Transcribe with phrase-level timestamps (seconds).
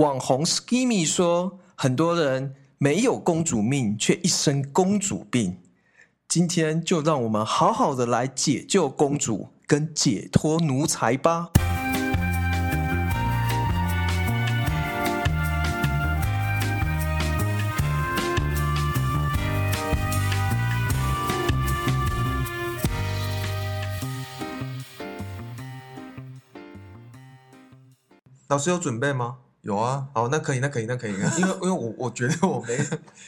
[0.00, 5.58] 网红 Skimmy 说，很多人没有公主命，却一身公主病。
[6.26, 11.50] 今天就让我们好好的来解救公主，跟解脱奴才吧。
[28.48, 29.36] 老师有准备吗？
[29.62, 32.76] 有啊，好，那可以，那可以，那可以， 因为因为我我觉得我没，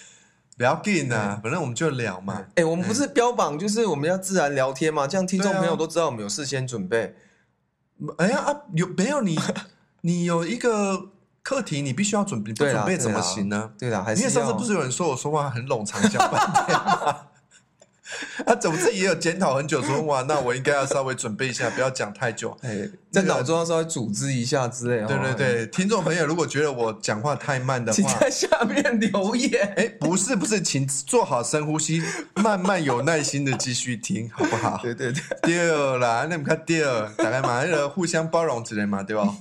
[0.57, 2.45] 不要紧啊，反正我们就聊嘛。
[2.55, 7.15] 哎，我们不是标榜就是我们要自然聊天嘛，这样听众朋友都知道我们有事先准备。
[8.19, 9.39] 哎呀啊，有没有你？
[10.05, 11.11] 你有一个
[11.43, 13.73] 课题，你必须要准备，不准备怎么行呢？
[13.79, 17.17] 对的，还是因为上次不是有人说我说话很冗长，讲半天
[18.39, 18.45] 吗？
[18.53, 22.57] 啊，总之也有检讨很久，说 哇，那我应该要稍微准备一下，不要讲太久。
[22.63, 25.07] 哎，在那个脑中要稍微组织一下之类的。
[25.07, 29.73] 对对哦，对，听众朋友，如果觉得我讲话太慢的话请，在下面留言。
[29.77, 32.03] 哎，不是不是，请做好深呼吸，
[32.37, 34.79] 慢慢有耐心的继续听，好不好？
[34.83, 36.83] 对对对，对啦，那你看对，
[37.17, 39.35] 大概嘛，那个互相包容之类嘛，对吧？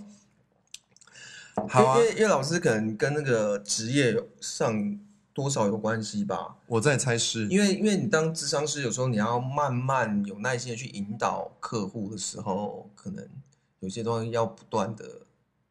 [1.68, 4.98] 好啊因，为因为老师可能跟那个职业上
[5.34, 6.56] 多少有关系吧。
[6.68, 13.28] 我在猜是，因为因为你当智商师，有时候你要慢慢有耐心的去引导客户的时候，可能
[13.80, 15.06] 有些东西要不断的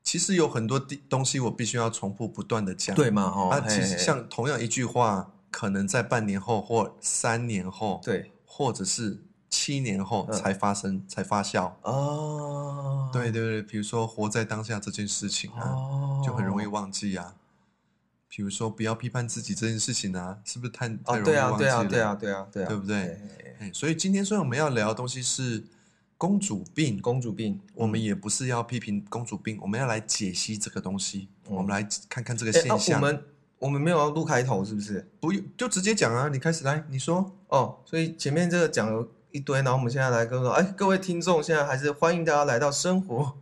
[0.02, 2.96] 其实有很多地东西我必须要重复不断的讲。
[2.96, 3.30] 对嘛？
[3.30, 11.70] 哈、啊，其实像同样一句话，可能在半年后或三年后，，对或者是七年后嗯才发生、才发酵。
[11.82, 17.34] 哦，对对对，比如说活在当下这件事情啊，哦，就很容易忘记啊。
[18.32, 21.70] 比如说不要批判自己这件事情啊，是不是太太哦，容易对啊，忘记了？
[21.70, 23.02] 对啊，对啊，对啊，对啊，对不对嘿？
[23.04, 25.64] 嘿嘿哎，所以今天虽然我们要聊的东西是
[26.16, 33.00] 公主病，公主病，我们也不是要批评公主病，我们要来解析这个东西，嗯我们来看看这个现象。
[33.00, 33.24] 我们
[33.58, 35.10] 我们没有要录开头是不是？
[35.18, 37.36] 不用就直接讲啊，你开始来，你说。
[37.48, 43.36] 哦，所以前面这个讲了一堆，然后我们现在来跟说，哎，各位听众，现在还是欢迎大家来到生活。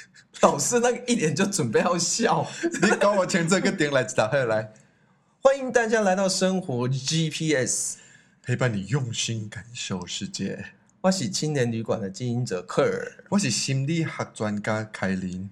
[0.42, 2.46] 老师那个一脸就准备要笑，
[2.82, 4.72] 你搞我前这个点来打开来，
[5.42, 7.96] 欢迎大家来到生活 GPS。
[8.42, 10.66] 陪伴你用心感受世界。
[11.00, 15.50] 我是青年旅馆的经营者克尔，我是心理学专家凯琳，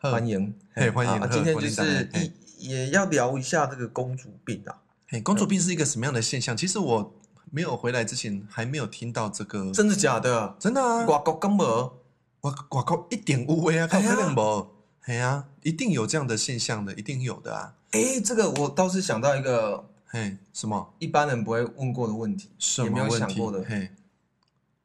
[0.00, 0.26] 呵欢。
[0.26, 2.08] 迎，嘿欢迎啊今天就是
[2.58, 4.74] 也要聊一下这个公主病啊，
[5.08, 6.56] 嘿，公主病是一个什么样的现象？
[6.56, 7.14] 其实我
[7.50, 10.56] 没有回来之前还没有听到这个，真的假的？
[10.58, 11.66] 真的啊，外国根本
[12.40, 14.66] 我我靠，一点无为啊，靠哎呀可能不？
[15.02, 17.74] 嘿啊，一定有这样的现象的，一定有的啊。
[17.90, 20.94] 哎，这个我倒是想到一个嘿，什么？
[20.98, 23.64] 一般人不会问过的问题，什也没有么问题想过的。
[23.64, 23.90] 嘿，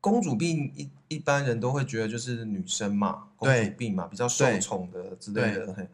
[0.01, 5.73] 公主病一一般人都会觉得就是女生嘛，公主病嘛，比较受对宠的之类的。
[5.73, 5.89] 嘿，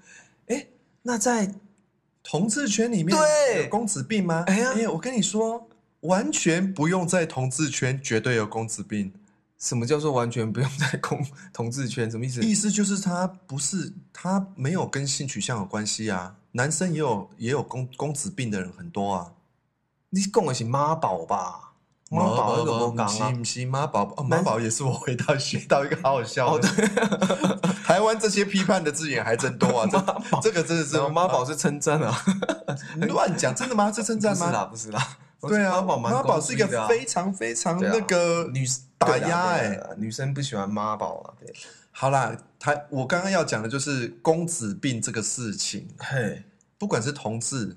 [0.55, 0.67] 哎，
[1.01, 1.53] 那在
[2.23, 4.43] 同志圈里面对有公子病吗？
[4.47, 5.67] 哎呀哎，我跟你说，
[6.01, 9.11] 完全不用在同志圈，绝对有公子病。
[9.61, 11.23] 什么叫做完全不用在公
[11.53, 12.09] 同志圈？
[12.09, 12.41] 什么意思？
[12.41, 19.33] 意思就是他不是他没有跟性取向有关系啊，男生也有也有公公子病的人很多啊。
[20.09, 21.73] 你讲的是妈宝吧？
[22.09, 23.31] 妈宝那个不不讲啊。
[23.31, 26.67] 不是妈宝哦，妈宝也是我回到学到一个好好笑的。
[27.85, 29.87] 台湾这些批判的字眼还真多啊，
[30.41, 32.17] 这这个真的是妈宝是称赞啊，
[33.07, 33.91] 乱讲，真的吗？
[33.91, 34.65] 是称赞吗？
[34.65, 34.97] 不是啦，
[35.39, 35.61] 不是啦。
[35.61, 38.65] 对啊，妈宝妈宝是一个非常非常那个女
[39.01, 41.33] 打压哎、女生不喜欢妈宝啊。
[41.39, 41.53] 对，
[41.91, 46.43] 好啦，他我刚刚要讲的就是公子病这个事情，嘿，
[46.77, 47.75] 不管是同志，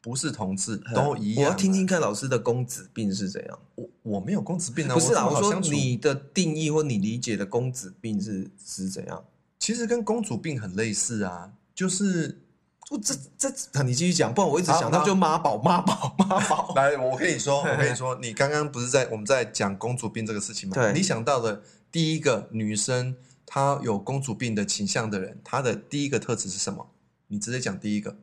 [0.00, 1.44] 不是同志都一样。
[1.44, 3.58] 我要听听看老师的公子病是怎样。
[3.74, 9.24] 我我没有公子病啊，不是啦，我说我这么好相处你的定义或你理解的公子病是是怎样？
[9.58, 12.42] 其实跟公主病很类似啊，就是
[12.88, 16.72] 不，这这你继续讲，不然我一直想到就妈宝妈宝妈宝。
[16.74, 20.74] 来，我跟你说， 我跟你说，你刚刚不是在我们在讲公主病这个事情吗？
[20.74, 26.88] 对你想到的第一个女生，她有公主病的倾向的人，她的第一个特质是什么？
[27.28, 28.16] 你直接讲第一个。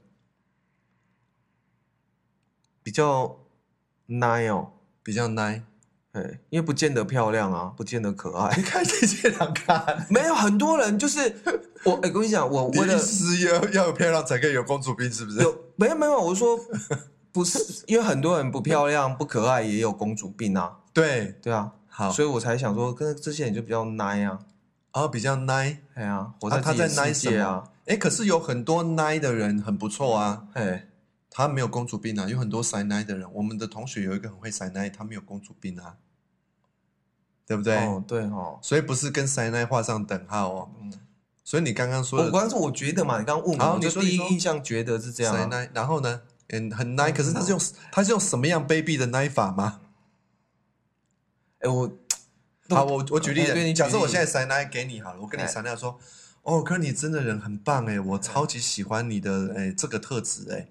[2.83, 3.39] 比较
[4.07, 4.73] nice 哦，
[5.03, 5.63] 比较 nice。
[6.13, 8.63] 哎，因为不见得漂亮啊，不见得可爱你。
[8.63, 11.29] 看这些人看， 没有很多人就是
[11.83, 15.41] 我，哎，跟你讲，我你为了是要要有漂亮才可以有公主病，是不是？
[15.41, 16.59] 有没有没有，我说
[17.31, 24.39] 不是，因为很多人不漂亮不可爱也有公主病啊，对，对啊，好，所以我才想说，跟这些人就比较 nice 啊，
[24.93, 25.77] 哦，比较 nice。
[25.93, 27.63] 哎呀，活啊，他在 nice 啊，？
[27.85, 30.87] 哎，可是有很多 nice 的人很不错啊，哎，
[31.29, 33.27] 他没有公主病啊，有很多塞 nice 的人。
[33.33, 35.95] 我们的同学有一个很会塞 nice，他没有公主病啊，
[37.47, 37.77] 对不对？
[37.77, 40.69] 哦，对哦，所以不是跟塞 nice 画上等号哦。
[40.81, 40.93] 嗯，
[41.51, 44.29] 所以你刚刚说的我刚刚说我觉得嘛，你刚刚问好我，我就第一你说。
[44.29, 45.37] 印象觉得是这样、啊。
[45.37, 47.59] 塞奶，然后呢，嗯，很 nice，，可是他是用
[47.91, 49.81] 他是用什么样卑鄙的奶法吗？
[51.59, 51.91] 哎、我
[52.73, 55.45] 好，我我举例子，哎对你举假设我例现在塞奶给你好了，我跟你哎。
[55.47, 55.99] 塞奶说，
[56.43, 60.69] 哦，可是你真的人很棒哎，我超级喜欢你的哎这个特质哎，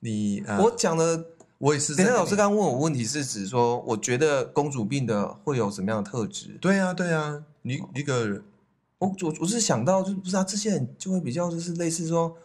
[0.00, 1.24] 你呃我讲的，
[1.58, 6.58] 我也是等一下老师刚刚问我问题是指说，我觉得公主病的会有什么样的特质？
[6.60, 8.42] 对啊对啊，你一个人
[9.04, 12.36] 我我我是想到，就是不是啊，这些人就会比较就是类似说，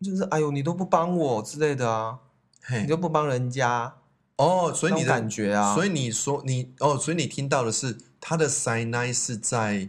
[0.00, 2.18] 就是哎呦你都不帮我之类的啊，
[2.62, 3.94] 嘿你都不帮人家，
[4.36, 9.88] 哦，所以你的感觉啊，所以你说你哦，所以你听到的是他的塞奶是在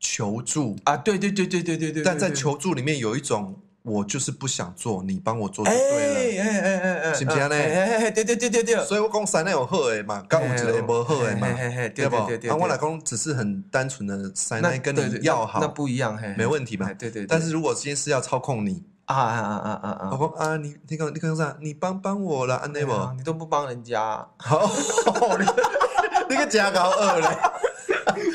[0.00, 6.42] 求助，啊，对对对对对对对，但在求助里面有一种我就是不想做，你帮我做就哎对了。
[6.42, 11.48] 哎哎哎哎，是不是呢哎哎哎，对对对对对，所以我讲塞内有好的嘛，刚有一个无好的嘛，
[11.94, 12.16] 对不？
[12.26, 21.56] 对对对，啊，我来对讲只是很单纯的塞那奶跟你要好，那不一样，嘿，没问题嘛哎对对，对但是如果今天是要操控你，啊啊啊啊啊啊，我讲啊，你你讲你讲啥？
[21.60, 22.92] 你帮帮我了，安内不？
[23.16, 24.70] 你都不帮人家，好，
[25.38, 25.44] 你
[26.30, 27.26] 你个假高二嘞！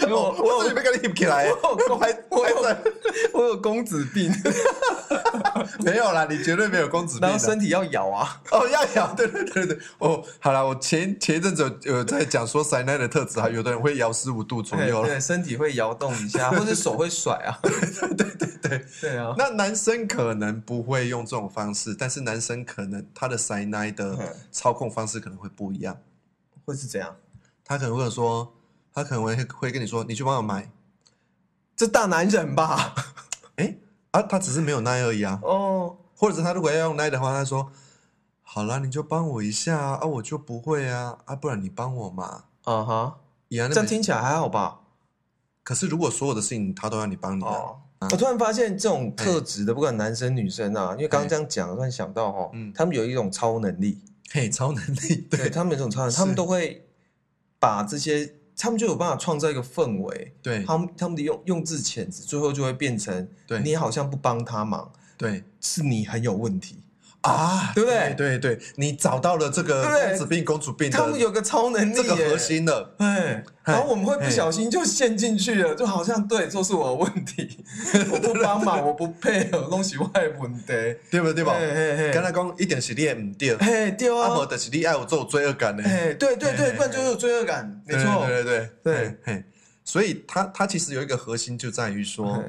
[0.09, 1.49] 因为我我这里面跟你起来，
[1.89, 2.79] 我 还我有还在
[3.33, 4.31] 我有公子病，
[5.79, 7.27] 没有啦，你绝对没有公子病的。
[7.27, 15.07] 然后身体要咬啊，哦，要咬，对对对对，哦，好了，我前前一阵子有有在讲说塞奈的特质啊，有的人会摇十五度左右了。
[15.07, 17.71] 对，身体会摇动一下，或者手会甩啊，对
[18.15, 19.17] 对对，对。
[19.17, 24.27] 啊，那男生可能不会用这种方式，但是男生可能他的塞奈的嗯。
[24.51, 25.95] 操控方式可能会不一样。
[26.65, 27.15] 会是怎样，
[27.63, 28.51] 他可能会说，
[28.97, 30.71] 他可能会会跟你说，你去帮我买。
[31.75, 32.95] 这大男人吧？
[33.57, 33.77] 哎
[34.09, 35.39] 啊，他只是没有奈而已啊。
[35.43, 37.71] 哦，或者是他如果要用奈的话，他说，
[38.41, 42.45] 好啦，你就帮我一下啊，啊我就不会啊，啊不然你帮我嘛。
[42.63, 43.19] 啊哈，
[43.51, 44.79] 这样听起来还好吧？
[45.61, 54.01] 可是如果所有的事情他都要你帮你啊，哦，我突然发现这种特质的，不管男生女生啊，因为刚刚这样讲，突然想到哈嗯，他们有一种超能力，
[54.31, 56.87] 嘿，超能力，对对他们有一种超能力，他们都会
[57.59, 60.63] 把这些，他们就有办法创造一个氛围，对。
[60.65, 63.61] 他们他们的用用字遣词，最后就会变成，对。
[63.61, 65.43] 你好像不帮他忙，对。
[65.61, 66.81] 是你很有问题。
[67.27, 68.13] 啊，对不对？
[68.15, 71.95] 对对，你找到了这个公子病、公主病他们有个超能力耶。
[71.95, 77.59] 这个核，心了，哎，然后我们会不小心就陷进去了，就好像对，这是我的问题，
[78.11, 80.07] 我不帮忙，我不配合，东西外
[80.39, 80.67] 问题，
[81.11, 81.43] 对不对？
[81.43, 81.53] 吧？
[81.59, 82.11] 嘿嘿嘿。
[82.13, 85.83] 刚才讲一点是你也唔对，嘿，对阿无啊，就是你爱有做罪恶感呢。
[85.85, 88.95] 哎，对对对，嘿不然就有罪恶感，没错，对对对对。
[88.95, 89.43] 嘿嘿，
[89.83, 92.43] 所以他他其实有一个核心就在于说嘿，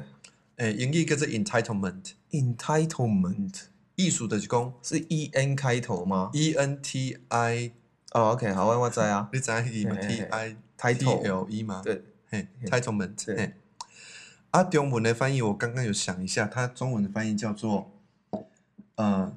[0.57, 3.53] 诶，英语叫做 entitlement，entitlement
[3.99, 7.73] 艺术的是讲是 e n 开头吗？E N T I，
[8.13, 9.29] 哦，OK，好，我我知啊。
[9.33, 11.81] 你知道伊嘛嘿嘿？T 嘿 I T，title，L E 吗？
[11.83, 13.35] 对，嘿，entitlement，对。
[13.35, 13.53] 嘿。
[14.51, 17.91] 啊，中文的翻译我刚刚有想一下，它中文的翻译叫做，
[18.95, 19.35] 呃，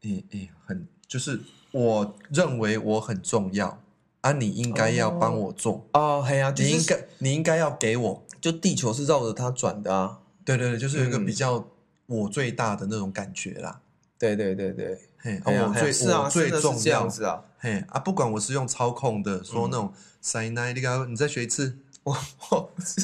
[0.00, 1.42] 诶诶，很就是
[1.72, 3.82] 我认为我很重要
[4.22, 11.26] 啊，你应该要帮我做，哦，嘿啊，就是你应该你应该要给我，就地球是绕着它转的啊，对对对，就是有一个嗯。
[11.26, 11.68] 比较
[12.10, 13.80] 我最大的那种感觉啦，
[14.18, 22.16] 对对对对，嘿，我最啊是啊，我最重要这样，子啊，嘿啊，不管我是用操控的，说那种塞奈，你刚你再学一次，我
[22.50, 23.00] 我是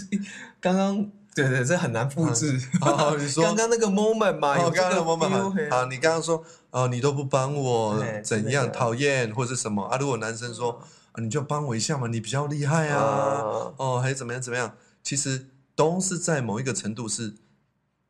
[0.61, 2.61] 刚刚对对，这很难复制。
[2.81, 9.97] 哦，你 说刚刚那个 moment 嘛，哦，有这个刚刚的 moment 好，你刚刚说哦，你都不帮我，怎样讨厌或是什么啊？
[9.99, 10.81] 如果男生说
[11.13, 14.75] 啊，你就帮我一下嘛，你比较厉害啊，啊哦，还是怎么样怎么样？
[15.03, 17.35] 其实都是在某一个程度是，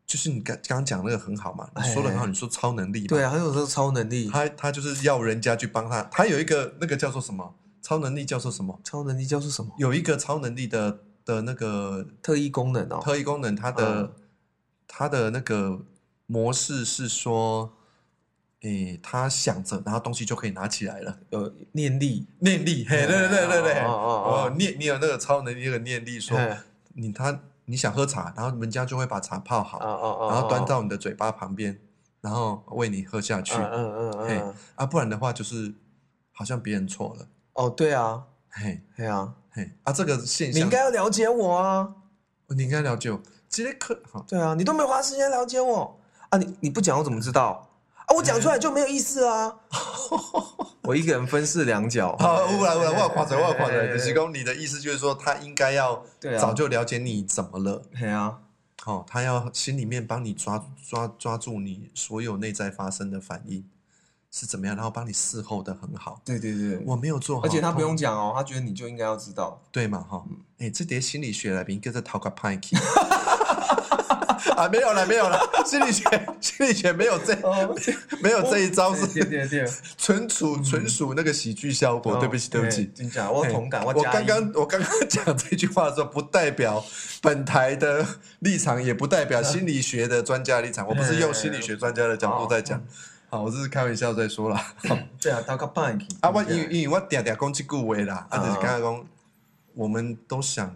[0.06, 7.54] 就是你刚刚刚讲那个很好嘛，你说的很好，哎你说超能力嘛，对啊，还有这个超能力，他他就是要人家去帮他，他有一个那个叫做什么？
[7.82, 8.80] 超能力叫做什么？
[8.84, 9.72] 超能力叫做什么？
[9.78, 13.00] 有一个超能力的的那个特异功能哦。
[13.02, 14.12] 特异功能，它的、嗯
[14.88, 15.80] 它的那个
[16.26, 17.72] 模式是说，
[18.62, 21.18] 诶，他想着，然后东西就可以拿起来了。
[21.30, 24.30] 有念力，念力，嘿，对对对对对，哦哦哦。
[24.44, 26.56] 哦，念你有那个超能力，那个念力，说嘿。
[26.94, 29.78] 你他你想喝茶，然后人家就会把茶泡好，
[30.30, 31.78] 然后端到到你的嘴巴旁边，
[32.20, 33.54] 然后喂你喝下去。
[33.54, 35.74] 嗯嗯嗯嘿嗯，啊，不然的话就是
[36.32, 41.94] 好像别人错了，哦，对啊，嘿对啊，嘿啊，这个现象你应该要了解我啊，
[42.48, 44.00] 你应该了解我，其实可。
[44.26, 47.75] 对啊，你都没花时间了解我啊，你你不讲我怎么知道
[48.06, 48.14] 啊？
[48.14, 49.54] 我讲出来就没有意思啊，
[50.82, 53.76] 我一个人分饰两角，好，我来我来，我有夸张，我有夸张。
[53.76, 56.04] 嘿可是公，你的意思就是说，他应该要
[56.38, 58.38] 早就了解你怎么了，对啊，
[58.84, 63.64] 哦，他要心里面帮你抓抓抓住你所有内在发生的反应，
[64.30, 66.20] 是怎么样，然后帮你伺候的很好。
[66.24, 69.60] 对对对，我没有做好，而且他不用通讲哦，他觉得你就应该要知道。
[69.72, 70.24] 对嘛哈？
[70.58, 72.76] 哎、这叠心理学来宾跟着讨个派 k
[74.56, 76.04] 啊，没有了，没有了，心理学
[76.40, 77.74] 心理学没有这哦，
[78.20, 79.64] 没有这一招是对对对，
[79.96, 82.16] 纯属纯属那个喜剧效果。
[82.16, 82.90] 对不起，对不起。
[82.94, 86.84] 真假，我同感，我刚刚我刚刚讲这句话的时候，不代表
[87.20, 88.04] 本台的
[88.40, 90.86] 立场，也不代表心理学的专家立场。
[90.86, 92.82] 我不是用心理学专家的角度在讲，
[93.28, 94.74] 好，我这是开玩笑在说啦。
[95.20, 99.06] 对啊，到个半啊，我因为因为我嗲嗲讲这句话啦，啊，啊就是刚刚讲，
[99.74, 100.74] 我们都想，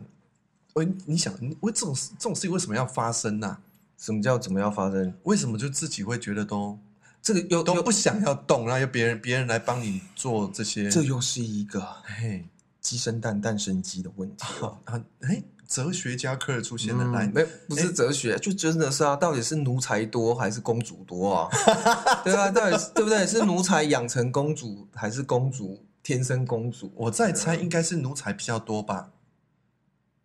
[0.75, 3.59] 喂，你想，你为这种事这种事情为什么要发生呢、
[3.99, 5.13] 什么叫怎么要发生？
[5.25, 6.79] 为什么就自己会觉得都
[7.23, 10.89] 这个又又都不想要动，然后又别人别人来帮你做这些？
[10.91, 12.47] 这又是一个嘿，
[12.81, 14.79] 鸡生蛋，蛋生鸡的问题了。
[14.85, 21.49] 啊，哎，哲学家科尔出现了，来嗯，，没不是哲学，就真的是啊，到底是奴才多还是公主多啊？
[22.25, 23.27] 对啊，到底是对不对？
[23.27, 26.91] 是奴才养成公主，还是公主天生公主？
[26.97, 29.11] 我在猜应该是奴才比较多吧。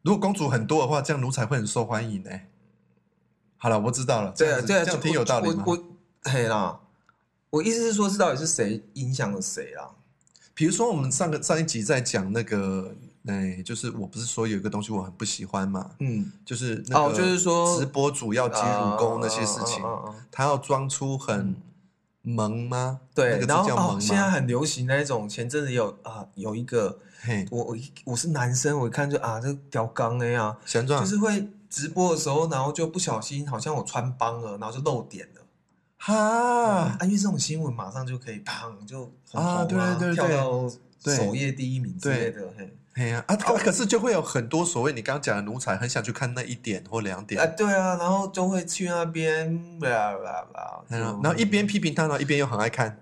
[0.05, 2.29] 如果公主很多的话，这样奴才会很受欢迎呢、
[3.57, 4.31] 好了，我知道了。
[4.35, 5.63] 这对啊，样子对啊，这样挺有道理吗？
[5.65, 5.83] 我我
[6.29, 6.79] 嘿啦，
[7.49, 9.89] 我意思是说，是到底是谁影响了谁啊？
[10.53, 12.93] 比如说，我们上个上一集在讲那个，
[13.25, 19.83] 哎，就是我不是说有一个东西我很不喜欢嘛，嗯，就是那个哦就是说直播主要接乳沟那些事情，
[20.31, 21.55] 他要装出很
[22.25, 22.99] 萌吗？
[23.15, 24.29] 那对，然后哦，现在？
[24.29, 35.41] 很流行那一种，前阵子有啊有一个，嘿，我我我是男生，我一看就啊这屌刚的呀，想装就是会直播的时候，然后就不小心好像我穿帮了，然后就露点了。
[35.97, 36.15] 哈。
[36.15, 40.69] 啊，因为这种新闻马上就可以砰就很红啊对对对跳到
[41.15, 52.97] 首页第一名之类的，嘿，嘿呀啊，可可是就会有很多所谓你刚刚讲的奴才，很想去看那一点或两点，啊对啊，然后就会去那边啦啦啦，嗯就然后一边批评他，然后一边又很爱看。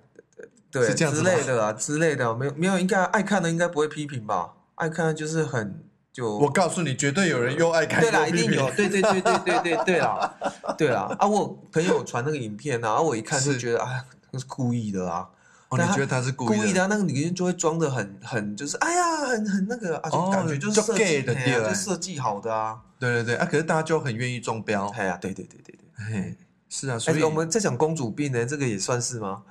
[0.72, 4.54] 对是这样子吗之类的啦之类的，没有没有，应该爱看的应该不会批评吧？
[4.74, 10.34] 爱看的就是很就我告诉你，绝对有人又爱看对啦，一定有，对对对对对对对啦，
[10.76, 11.28] 对啦啊！
[11.28, 15.30] 我朋友传那个影片啊，啊我一看就是觉得啊，那是故意的啊，
[15.78, 24.88] 你觉得他是故意故意的啊，那个女人就会装的很很就是哎呀，很很那个啊，就哦感觉就是 gay 的对就设计好的啊，对对对啊，可是大家就很愿意中标。
[24.90, 26.06] 哎呀，对对对对对。
[26.06, 26.36] 嘿，
[26.70, 29.44] 是啊，所以哎，我们在讲公主病呢，这个也算是吗？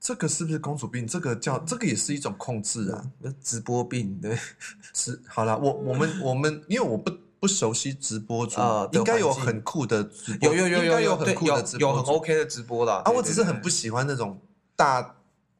[0.00, 1.06] 这个是不是公主病？
[1.06, 3.02] 这个叫这个也是一种控制啊。
[3.20, 4.38] 那直播病对
[4.92, 7.10] 是好了，我我们我们因为我不
[7.40, 13.10] 不熟悉直播主啊，应该有很酷的直播，有有有有有很酷的直播有很 OK 的直播啦啊。
[13.10, 14.38] 我只是很不喜欢那种
[14.76, 15.14] 大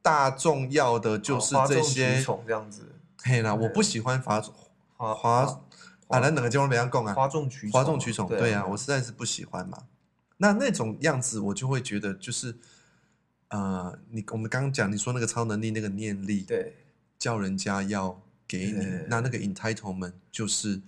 [0.05, 4.39] 大众要的，就是这些宠这样子，嘿啦，我不喜欢哗
[4.99, 5.63] 哗哗
[6.09, 9.85] 啊，那哪个节目没样讲啊，哗众取哗众取宠，对啊，啊，我实在是不喜欢嘛。
[10.37, 12.55] 那那种样子，我就会觉得就是，
[13.49, 16.77] 呃，你我们刚刚讲你说那个超能力那个念力，对。
[17.17, 20.83] 叫人家要给你，那那个 entitlement 就是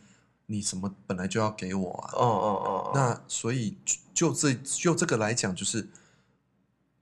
[0.47, 2.11] 你什么本来就要给我啊。
[2.13, 5.89] 哦哦哦，那所以就就这就这个来讲，就是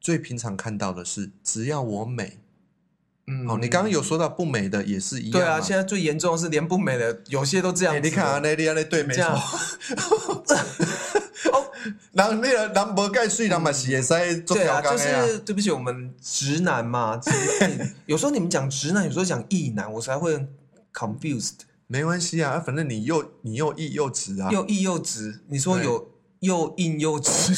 [0.04, 2.38] 最平常看到的是，只要我美，
[3.26, 3.48] 嗯。
[3.48, 9.24] 哦，你刚刚有说到不美的也是一样嘛，对啊，现在最严重的是连不美的有些都这样你看啊，那你那对没错，
[11.52, 11.72] 哦，
[12.12, 15.26] 人那个人无盖水，人嘛是会使做对啊，就调岗的啊。
[15.26, 17.30] 是对不起，我们直男嘛，直
[17.60, 20.46] 男有时候你们讲直男，有时候讲异男，我才会
[20.92, 24.50] confused，没关系啊，反正你又你又异又直啊。
[24.52, 27.30] 又异又直，你说有又硬又直，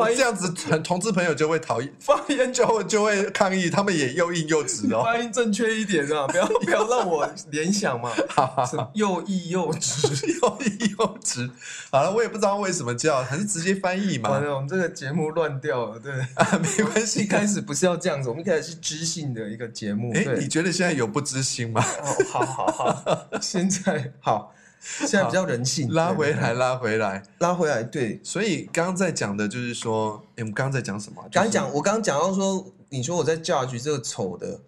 [0.00, 5.02] 我这样子，同同志朋友就会讨厌， 发言就会就会抗议，他们也又硬又直哦。
[5.02, 8.12] 发音正确一点啊，不要 不要让我联想嘛，
[8.68, 10.08] 是又硬又直。
[10.40, 11.50] 又硬又直。
[11.90, 14.42] 好了，我也不知道为什么叫，还是直接翻译嘛完。
[14.44, 16.12] 了，我们这个节目乱掉了，对。
[16.34, 17.20] 啊，没关系。
[17.20, 20.12] 一开始不是要这样子，我们一开始是知性的一个节目。
[20.14, 21.84] 哎，对你，觉得现在有不知心吗？
[22.02, 24.54] 哦，好好好，现在好，
[25.06, 27.22] 现在比较人性，拉回来，拉回来。
[27.38, 27.82] 拉回来。
[27.82, 31.28] 对，所以刚刚在讲的就是说，哎，我们刚刚在讲什么啊？
[31.28, 34.62] 就是刚刚讲，我刚刚讲到说，你说我在 judge 这个丑的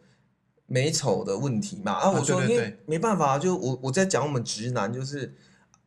[0.66, 1.92] 美丑的问题嘛？
[1.92, 5.34] 啊，我说因为没办法，就我我在讲我们直男，就是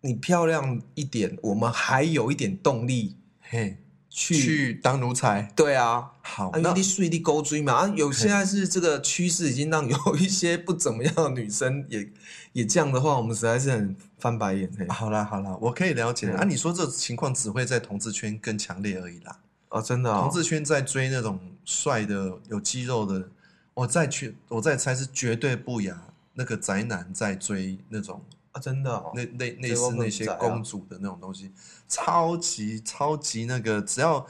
[0.02, 3.78] 你漂亮一点，我们还有一点动力嘿，
[4.16, 4.34] 去。
[4.34, 5.52] 去当奴才。
[5.54, 12.10] 对啊，好，那为你水你勾追嘛，啊，有现在是这个趋势，已经让有一些不怎么样的女生 也
[12.54, 14.88] 也这样的话，我们实在是很翻白眼嘿。
[14.88, 16.44] 好啦好啦，我可以了解嗯啊。
[16.46, 19.38] 你说这情况只会在同志圈更强烈而已啦。
[19.68, 23.28] 哦，真的哦，同志圈在追那种帅的、有肌肉的，
[23.74, 26.02] 我在去我在猜是绝对不雅
[26.36, 28.22] 那个宅男在追那种
[28.56, 31.52] 啊，真的哦，那类类这我不似那些公主的那种东西，
[31.90, 34.26] 超级超级那个，只要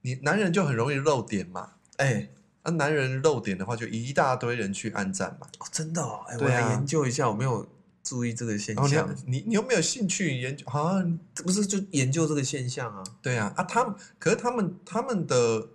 [0.00, 1.74] 你男人就很容易漏点嘛。
[1.98, 2.28] 哎、
[2.64, 5.46] 那、男人漏点的话，就一大堆人去按赞嘛。
[5.60, 7.64] 哦，真的哦，哎、我来研究一下，我没有
[8.02, 8.84] 注意这个现象。
[8.84, 10.66] 哦你象，你你有没有兴趣研究？
[10.68, 13.04] 好像不是就研究这个现象啊？
[13.22, 15.68] 对啊啊，他们可是他们他们的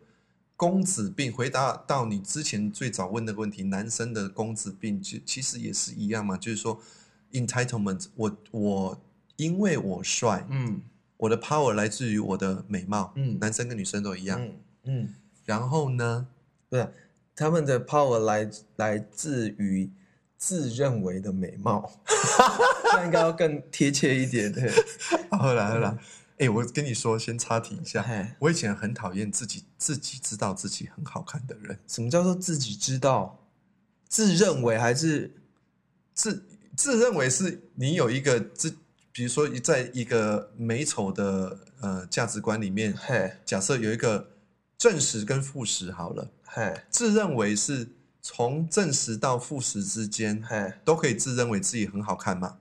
[0.57, 6.81] 公子病，回答到你之前最早问那个问题，男生的公子病其其实也是一样嘛，就是说
[7.31, 9.01] entitlement，我我
[9.35, 10.81] 因为我帅，嗯
[11.17, 14.41] 我的 power 来自于我的美貌，嗯男生跟女生都一样。
[14.41, 16.27] 嗯嗯，然后呢，
[16.69, 16.93] 不是
[17.35, 19.91] 他们的 power 来来自于
[20.37, 21.91] 自认为的美貌，
[22.91, 24.71] 这样应该要更贴切一点，对。
[25.37, 25.97] 后来后来，
[26.37, 33.37] 哎、我跟你说，先插题一下嘿，我以前很讨厌自己自己知道自己很好看的人，什么叫做自己知道？
[34.07, 35.35] 自认为还是
[36.13, 36.43] 自
[36.79, 38.73] 自认为是你有一个自，
[39.11, 43.33] 比如说在一个美丑的呃价值观里面，嘿。
[43.43, 44.29] 假设有一个
[44.77, 46.73] 正实跟负实好了，嘿。
[46.89, 47.89] 自认为是
[48.21, 50.71] 从正实到负实之间嘿。
[50.85, 52.59] 都可以自认为自己很好看嘛，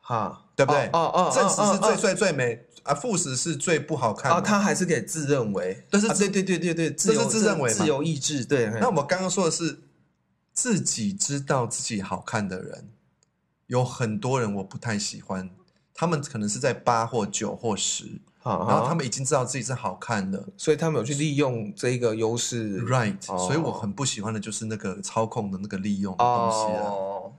[0.00, 0.86] 哈，对不对？
[0.92, 4.38] 哦哦，正实是最哦帅最美啊，负实是最不好看嘛。
[4.38, 8.66] 啊，他还是可以自认为，这是啊对对对对对，这是自认为自由意志，对。
[8.80, 9.78] 那我们刚刚说的是
[10.52, 12.88] 自己知道自己好看的人，
[13.72, 15.48] 有很多人我不太喜欢，
[15.94, 27.32] 他们可能是在八或九或十，好，然后他们，们已经知道自己是好看的所以他们有去利用这个优势，right，、哦所以我很不喜欢的就是那个操控的那个利用的东西啊，哦，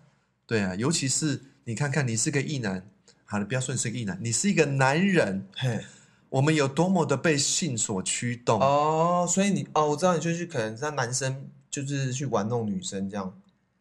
[0.47, 2.83] 对啊，尤其是你看看你是个异男，
[3.25, 5.85] 好了，不要说你是个异男，你是一个男人，嘿，
[6.29, 13.31] 我们有多么的被性所驱动，哦，所以你哦，我知道你就是可能让男生就是去玩弄女生这样。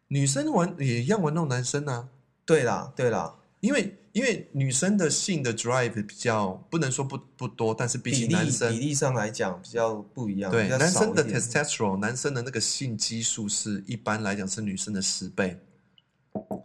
[0.09, 2.09] 女生玩也一样玩弄男生啊。
[2.45, 11.39] 对啦，对啦，因为因为女生的性的 drive 比较不能说不不多，但是比起男生比例上来讲比较不一样，对比较男生的一点。
[11.39, 15.59] testosterone，男生的那个性激素是一般来讲是女生的十倍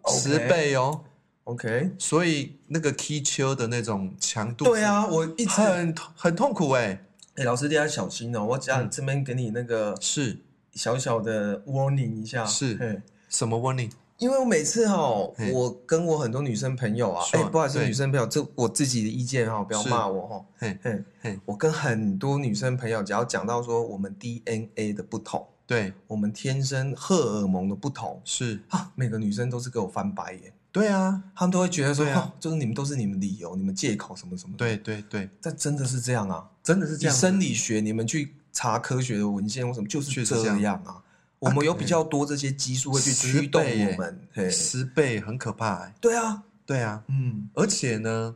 [0.08, 1.04] 十倍哦。
[1.44, 7.06] OK，所以那个 key 丘的那种强度，对，啊，我一直很很痛苦哎、
[7.36, 8.90] 哎，老师你要小心哦，我讲嗯。
[8.90, 10.38] 这边给你那个是。
[10.74, 13.02] 小小的 warning 一下，是嘿。
[13.28, 13.90] 什么 warning？
[14.18, 20.44] 因为我每次哈嘿，我跟我很多女生朋友啊，说哎，不好意思，女生朋友，这我自己的意见哈，不要骂我哈。
[20.58, 32.20] 嘿嘿，嘿，我跟很多女生朋友，只要讲到说我们 DNA 的不同，对，我们天生荷尔蒙的不同是，啊，每个女生都是给我翻白眼，对啊，他们都会觉得说，对啊。
[32.20, 41.04] 哦，就是你们都是你们理由，你们借口什么什么的。，对对对，但真的是这样啊，真的是这样生理学你们去查科学的文献或什么，就是这样啊。
[41.38, 48.34] 我们有比较多这些激素会去驱动我们，嘿，十倍很可怕哎、对啊，对啊，嗯而且呢，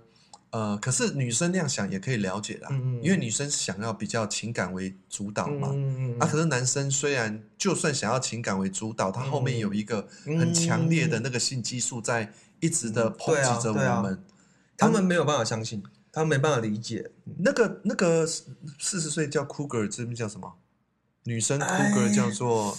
[0.51, 2.69] 呃，可是女生那样想也可以了解啦，
[3.03, 5.71] 因为女生想要比较情感为主导嘛。
[5.73, 14.23] 嗯啊，可是男生虽然就算想要情感为主导，他后面有一个很强烈的那个性激素在一直的抨击着我们。
[14.77, 17.11] 他们没有办法相信，他们没办法理解。
[17.39, 20.53] 那个那个四十岁叫 cougar，这边叫什么？
[21.25, 22.77] 女生 cougar 哎叫做，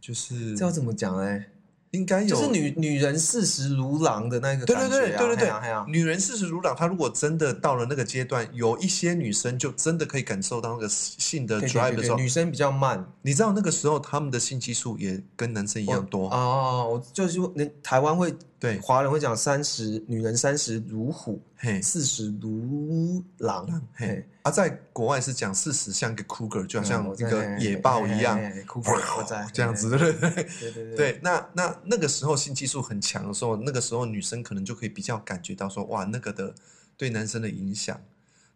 [0.00, 1.48] 就是这要怎么讲哎？
[1.92, 16.88] 应该有，就是女女人四十如狼的那个对感觉、啊，对对对对对女人四十如狼，她如果真的到了那个阶段，有一些女生就真的可以感受到那个性的 drive 的时候，女生比较慢你知道那个时候她们的性激素也跟男生一样多，哦。
[16.92, 21.51] 我就是说，那台湾会对，华人会讲三十，女人三十如虎，嘿，
[21.82, 23.66] 四十如狼。
[23.94, 24.06] 嘿。
[24.06, 30.12] 嘿，啊，在国外是讲四十像一个 cougar，就好像一个野豹一样，酷酷我在 这样子，对。
[30.12, 30.96] 不对？
[30.96, 31.20] 对。
[31.22, 36.54] 那那那个时候性激素很强的时候，那个时候女生可能就可以比较感觉到说，哇，那个的
[36.96, 38.00] 对男生的影响。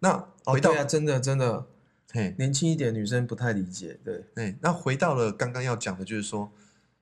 [0.01, 0.11] 那
[0.45, 1.65] 哦，回到对啊，真的真的，
[2.13, 6.51] 嘿，年轻一点女生不太理解，对，哎，那回到了刚刚要讲的，就是说，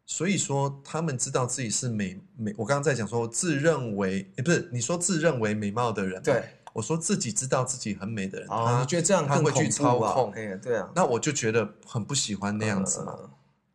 [0.06, 2.54] 所以说他们知道自己是美美。
[2.58, 13.30] 我刚刚在讲说，自认为，诶不是你说自认为美貌的人，对，我说自己知道自己很美的人，哦，他你觉得这样他会去操控哎，对啊，那我就觉得很不喜欢那样子嘛，嗯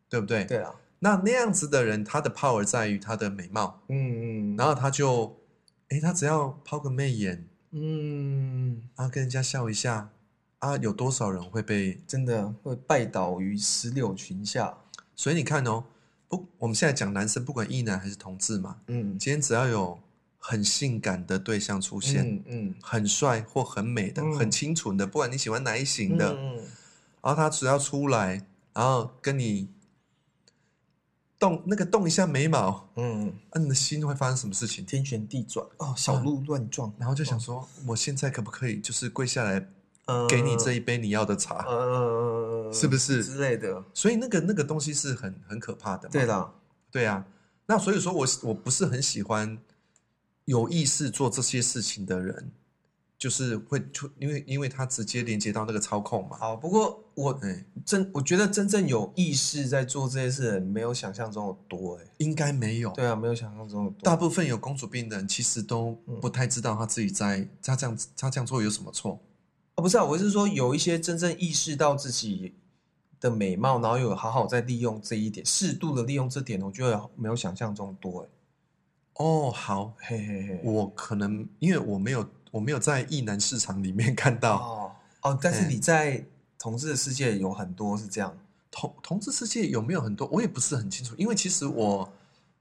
[0.08, 0.44] 对不对？
[0.44, 5.36] 对啊，那那样子的人，他的 power 在于他的美貌，嗯嗯，然后他就，
[5.88, 10.10] 哎，他只要抛个媚眼，嗯，啊，跟人家笑一下，
[10.58, 14.78] 啊，有多少人会被真的会拜倒于石榴裙下，
[15.14, 15.84] 所以你看哦，
[16.30, 19.98] 不，我们现在讲男生，不管异男还是同志嘛，嗯，今天只要有
[20.38, 22.74] 很性感的对象出现，嗯嗯。
[22.80, 24.38] 很帅或很美的、嗯。
[24.38, 26.56] 很清纯的，不管你喜欢哪一型的，嗯
[27.22, 29.68] 然后他只要出来，然后跟你
[31.36, 34.86] 动那个动一下眉毛，嗯，啊，你的心会发生什么事情？
[34.86, 39.66] 天旋地转哦，小鹿乱撞，然后就想说，我现在可不可以就是跪下来呃
[40.28, 43.84] 给你这一杯你要的茶，呃，是不是之类的？
[43.92, 46.12] 所以那个那个东西是很很可怕的嘛。
[46.12, 46.52] 对的，
[46.90, 47.24] 对啊，
[47.66, 49.58] 那所以说我我不是很喜欢
[50.44, 52.50] 有意识做这些事情的人，
[53.18, 56.36] 就是会出，因为因为他直接连接到那个操控嘛。
[56.38, 62.04] 好，不过我哎，真我觉得真正有意识在做这些事的人，没有想象中的多哎。
[62.18, 62.90] 应该没有。
[62.92, 63.98] 对啊，没有想象中的多。
[64.02, 69.20] 大部分有公主病的人其实都不太知道他自己在他这样他这样做有什么错。
[69.80, 72.54] 哦，不是啊，我是说有一些真正意识到自己
[73.18, 78.28] 的美貌，然后有好好在利用这一点，适度的利用这点，我觉得没有想象中多哎。
[79.14, 84.92] 哦，好，嘿嘿嘿，我可能因为我没有我没有在异男市场里面 看到哦
[85.30, 86.26] 哦，但是你在
[86.58, 88.36] 同志的世界有很多是这样。
[88.70, 92.12] 同同志世界有没有很多，我也不是很清楚，因为其实我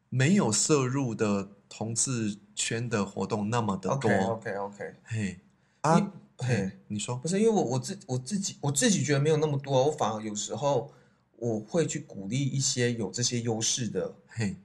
[0.07, 4.09] 没有摄入的同志圈的活动那么的多。
[4.09, 5.39] OK OK OK，嘿
[5.81, 7.15] 啊，嘿嘿，你说。
[7.17, 10.91] 不是因为我我自我自己我自己觉得没有那么多，我反而有时候
[11.37, 14.55] 我会去鼓励一些有这些优势的嘿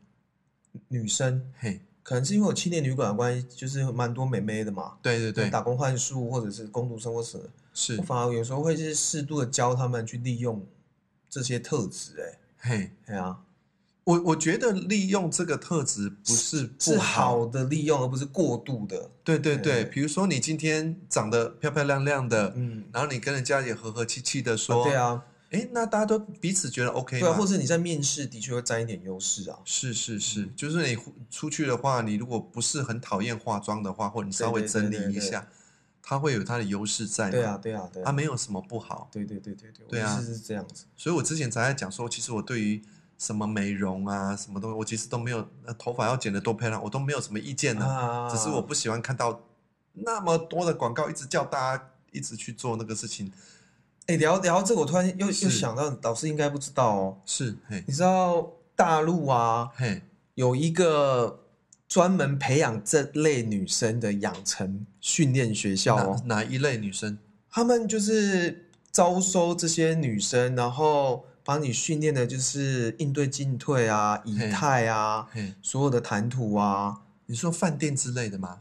[0.88, 10.64] 女生，嘿，可能是因为我青年旅馆的关系，就是蛮多美眉的嘛，对对对，打工换宿或者是工读生或什么，是我，反而有时候会是适度的教他们去利用
[11.28, 13.40] 这些特质、欸，嘿，哎，啊，
[14.04, 30.98] 我我觉得利用这个特质不是是不好，好的利用，而不是过度的，对对对，对比如说你今天长得漂漂亮亮的，嗯，然后你跟人家也和和气气的啊说，对，啊，哎，那大家都彼此觉得 OK 对啊，或者你在面试的确会占一点优势啊，是是嗯是，就是你
[31.30, 35.48] 出去的话，你如果不是很讨厌化妆的话，或者你稍微整理对对对一下，
[36.02, 37.30] 它会有它的优势在嘛。
[37.30, 39.08] 对啊，对啊，对它啊，没有什么不好。
[39.10, 42.82] 对对对对对，对啊是这样子，所以我之前才在讲说，其实我对于
[43.18, 47.84] 什么美容啊，什么东西，我其实都没有，呃头发要剪得多漂亮，我都没有什么意见的。
[47.84, 49.40] 啊只是我不喜欢看到
[49.92, 53.32] 那么多的广告，一直叫大家一直去做那个事情。
[54.06, 60.02] 哎，聊聊这个，我突然又又想到，老师应该不知道哦，是，嘿，你知道大陆啊嘿，
[60.34, 61.40] 有一个
[61.88, 67.16] 专门培养这类女生的养成训练学校哦，哪哪一类女生？
[67.48, 75.28] 他们就是招收这些女生，然后帮你训练的就是应对进退啊、仪态啊、
[75.60, 78.60] 所有的谈吐啊、你说饭店之类的吗？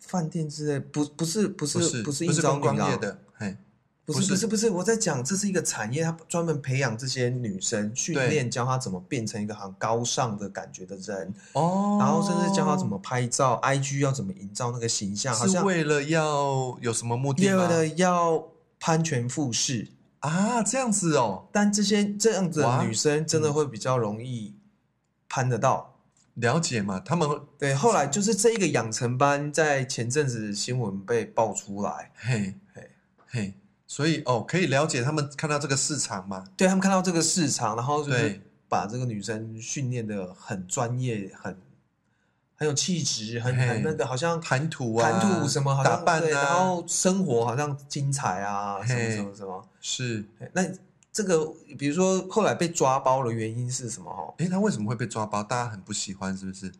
[0.00, 3.56] 饭店之类，不不是不是不是，不是不是应招女啊观光业，的，嘿，
[4.04, 17.44] 不不是是不是不是，我在讲这是一个产业，它专门培养这些女生，训对练教她怎么变成一个很高尚的感觉的人，哦，然后甚至教她怎么拍照，IG 要怎么营造那个形象，好像是为了要有什么目的？
[17.44, 18.42] 为了要
[18.80, 19.88] 攀权附势。
[20.20, 24.56] 啊，这样子哦，但这些这样子的哇女生真的会比较容易
[25.28, 25.94] 攀得到。
[26.34, 27.00] 了解嘛？
[27.00, 27.28] 他们
[27.58, 32.90] 对，后来就是这一个养成班，在前阵子新闻被爆出来，嘿嘿
[33.26, 33.54] 嘿，
[33.88, 36.44] 所以哦，可以了解他们看到这个市场嘛？
[36.56, 41.58] 对他们看到这个市场，然后就是对把这个女生训练的很专业，很
[42.58, 49.68] 很有气质，很嘿很那个，好像谈吐啊，谈吐什么，好像，打扮啊，然后生活好像精彩啊，什么什么什么。
[49.80, 50.64] 是，那
[51.12, 51.46] 这个，
[51.78, 54.12] 比如说后来被抓包的原因是什么？
[54.12, 55.40] 哈，诶，他为什么会被抓包？
[55.40, 56.72] 大家很不喜欢，是不是？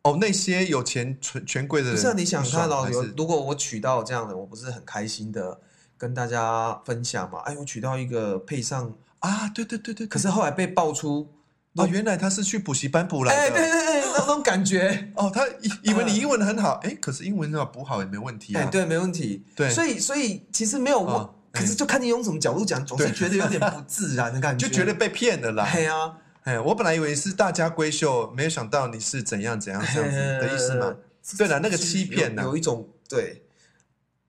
[0.00, 5.60] 哦，那些有钱权权贵的人，不是、啊、你想看到有，如果我娶到这样的，我不是很开心的
[5.98, 7.40] 跟大家分享嘛？
[7.40, 11.28] 哎，我娶到一个配上，啊，对对对对，可是后来被爆出，
[11.76, 13.66] 哦，原来他是去补习班补来哎，对的。
[13.66, 18.68] 对对， 那种感觉，哦，他以以为你英文很好，哎，可是英文要补好也没问题哎，啊。
[18.70, 19.44] 对，没问题。
[19.54, 25.64] 对所以所以其实没有问，哦可是就看你用什么角度讲，总是对觉得有点不自然的感觉，就觉得被骗了啦。
[25.64, 26.12] 哎呀，
[26.42, 30.94] 哎，我本来以为是大家闺秀，没有想到你是怎样怎样这样子的意思嘛。
[31.38, 33.42] 对了，那个欺骗呢有，有一种对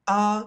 [0.06, 0.42] 啊，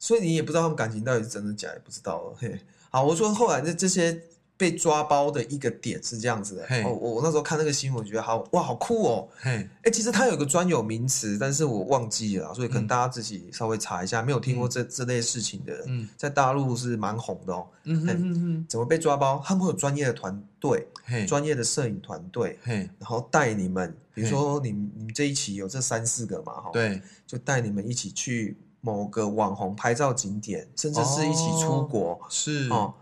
[0.00, 2.36] 所以你也不知道他们感情到底是真的假，也不知道了。
[2.40, 4.20] 嘿，好，我说后来的这些
[4.56, 6.62] 被抓包的一个点是这样子的。
[6.84, 9.28] 哦，我我那时候看那个新闻，觉得好哇，好酷哦。
[9.38, 14.22] 嘿，哎，其实它有个专有名词，但是我忘记了，所以可能嗯大家自己稍微查一下。
[14.22, 17.66] 没有听过这、这类事情的人，嗯在大陆是蛮红的哦。
[17.84, 19.42] 嗯哼哼哼，怎么被抓包？
[19.44, 32.92] 他们会有专业的团队，嘿，专业的摄影团队，然后带你们，比如说你你们这一期有这三四个嘛，哈，，对，就带你们一起去某个网红拍照景点，甚至是一起出国是，哦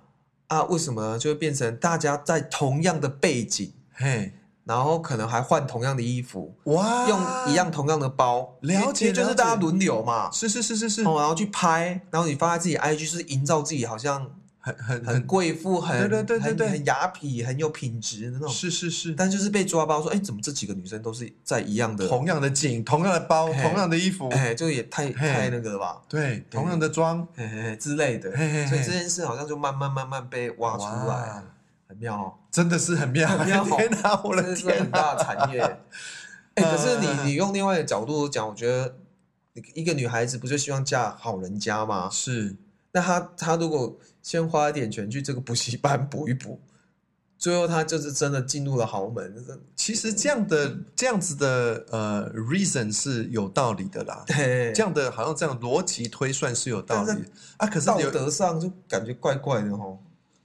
[0.55, 1.19] 啊，为什么？
[1.19, 4.33] 就会变成大家在同样的背景，嘿，
[4.65, 14.31] 然后可能还换同样的衣服，哇，用一样同样的包，了解就是大家轮流嘛，是是是是是，哦，然后去拍，然后你发在自己 IG 是营造自己好像
[14.65, 18.49] 很很很贵妇，很对对对对对很很雅痞，很有品质的那种。
[18.49, 22.09] 是是是，但就是被抓包说，哎，怎么这几个女生都是在一样的？
[22.09, 26.01] 同样的景，同样的包，同样的衣服，哎，这个也太太那个了吧？
[26.09, 27.29] 对，同样的妆，
[27.79, 28.35] 之类的。
[28.67, 31.43] 所以这件事好像就慢慢慢慢被挖出来，
[31.87, 32.33] 很妙哦。
[32.51, 34.79] 真的是很妙，很妙 天哪，我的天！
[34.79, 35.61] 很大的产业。
[36.55, 38.97] 哎、可是你你用另外一个角度讲，我觉得
[39.75, 42.09] 一个女孩子不就希望嫁好人家吗？
[42.11, 42.57] 是
[42.93, 46.59] 那她她如果先花一点钱去这个补习班补一补，
[47.39, 49.35] 最后他就是真的进入了豪门，
[49.77, 57.25] 其实这样的这样子的呃 reason 是有道理的啦，嘿这样的好像这样逻辑推算是有道理。
[57.59, 57.67] 啊。
[57.67, 59.99] 可是道德上就感觉怪怪的哦，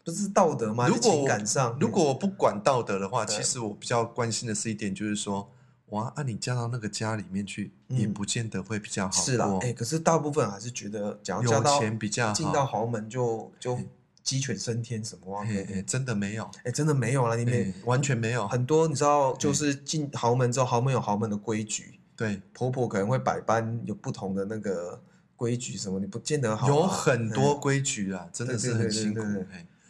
[0.03, 0.87] 不是道德吗？
[0.89, 5.49] 如果我感上，如果我不管道德的话，其实我比较关心的是一点，就是说，
[5.89, 12.33] 哇，啊，你嫁到那个家里面去，嗯也不见得会比较好，是啦哎、可是大部分还是觉得，假如有嫁到钱比较好。
[12.33, 13.79] 进到豪门就就
[14.21, 15.45] 鸡犬升天什么啊？
[15.45, 18.47] 嘿嘿，真的没有，哎、真的没有了，你没嘿完全没有。
[18.47, 25.01] 很多你知道，就是进豪门之后，豪门有豪门的规矩，对，婆婆可能会百般有不同的那个
[25.35, 29.21] 规矩，什么你不见得好啊、有很多规矩啊，真的是很辛苦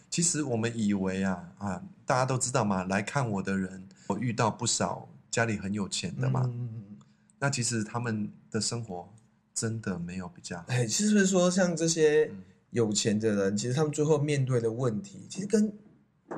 [0.10, 6.50] 其实我们以为啊啊，大家都知道嘛，来看我的人，我遇到不少家里很有钱的嘛。
[7.40, 9.08] 那其实他们的生活
[9.54, 10.66] 真的没有比较好。
[10.68, 15.72] 哎，是不是说像这些嗯有钱的人，其实他们最后面对的问题，其实跟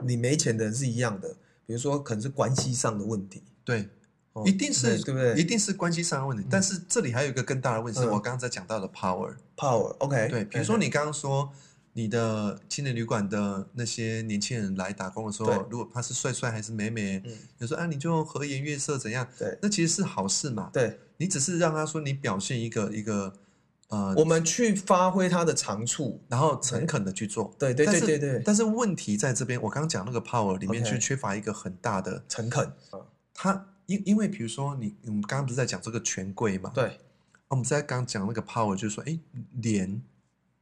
[0.04, 3.90] 你没钱的人是一样的，比如说可能是关系上的问题，对，
[4.34, 5.36] 哦一定是对不对？
[5.36, 6.46] 一定是关系上的问题。
[6.50, 9.36] 但是这里还有一个更大的问题，是嗯我刚刚在讲到的 power。
[9.58, 11.52] power，OK，、对，比如说你刚刚说
[11.94, 20.70] 你的青年旅馆的那些年轻人来打工的时对候，如果他是帅帅还是美美，嗯，有时候啊你就和颜悦色怎样，对那其实是好事嘛。
[20.72, 23.34] 对，你只是让他说你表现一个一个
[23.90, 27.54] 呃，我们去发挥他的长处，然后诚恳的去做。
[27.60, 32.72] 对对对对对，但是问题在这边，我刚刚讲那个 power 里面却缺乏一个很大的，诚恳，
[33.34, 36.72] 他因因为比如说你我们刚刚不是在讲这个权贵嘛？
[36.74, 36.98] 对
[37.50, 39.20] 我们在刚刚讲那个 power，就是说，哎，
[39.62, 40.02] 脸、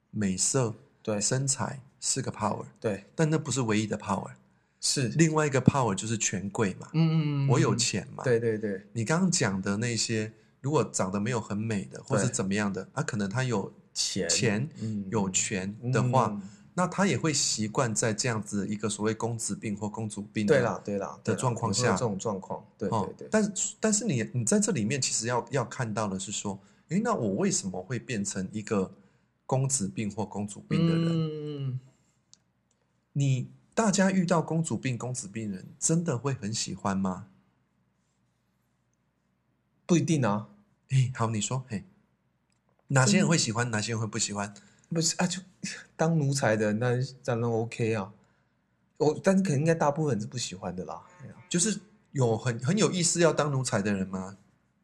[0.10, 1.20] 美色、对。
[1.22, 4.32] 身材是个 power，对，但那不是唯一的 power。
[4.82, 10.32] 是，另外一个 power 就是权贵嘛，嗯嗯嗯，我有嗯，钱嘛。，对对对，你刚刚讲的那些，
[10.62, 15.06] 如果长得没有很美的，或是怎么样的，啊，可能他有钱钱、嗯。
[15.10, 16.42] 有权的话，嗯。
[16.76, 26.58] 那他也会习惯在这样子一个所谓公子病或公主病的对啦对啦的状况下这种状况，对哦对对，但是但是你你在这里面其实要要看到的是说，
[26.88, 28.90] 诶，那我为什么会变成一个
[29.50, 31.08] 公子病或公主病的人？
[31.10, 31.80] 嗯，
[33.14, 37.26] 你大家遇到公主病、公子病人，真的会很喜欢吗？
[39.88, 40.50] 不一定啊，
[40.90, 41.84] 哎，好，你说，嘿，
[42.90, 44.54] 哪些人会喜欢，哪些人会不喜欢？
[44.90, 45.42] 不是啊，就
[45.96, 46.92] 当奴才的那
[47.24, 48.14] 当然 OK 啊，
[48.98, 51.80] 我但是可能应该大部分人是不喜欢的啦，啊就是
[52.12, 54.38] 有很很有意思要当奴才的人吗？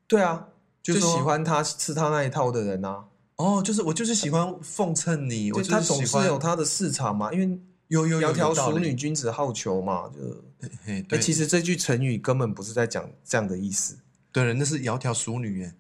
[0.08, 0.50] 对啊，
[0.82, 3.06] 就说就是喜欢他吃他那一套的人啊，
[3.38, 10.22] 哦，就是我就是喜欢奉承你，我就他总是有他的市场嘛，因为有有有窈窕淑女，君子好逑嘛，就
[10.62, 13.98] 嘿嘿，哎，对，其实这句成语根本不是在讲这样的意思，
[14.32, 15.74] 对了，那是窈窕淑女耶。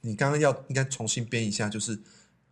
[0.00, 1.98] 你刚刚要应该重新编一下，就是，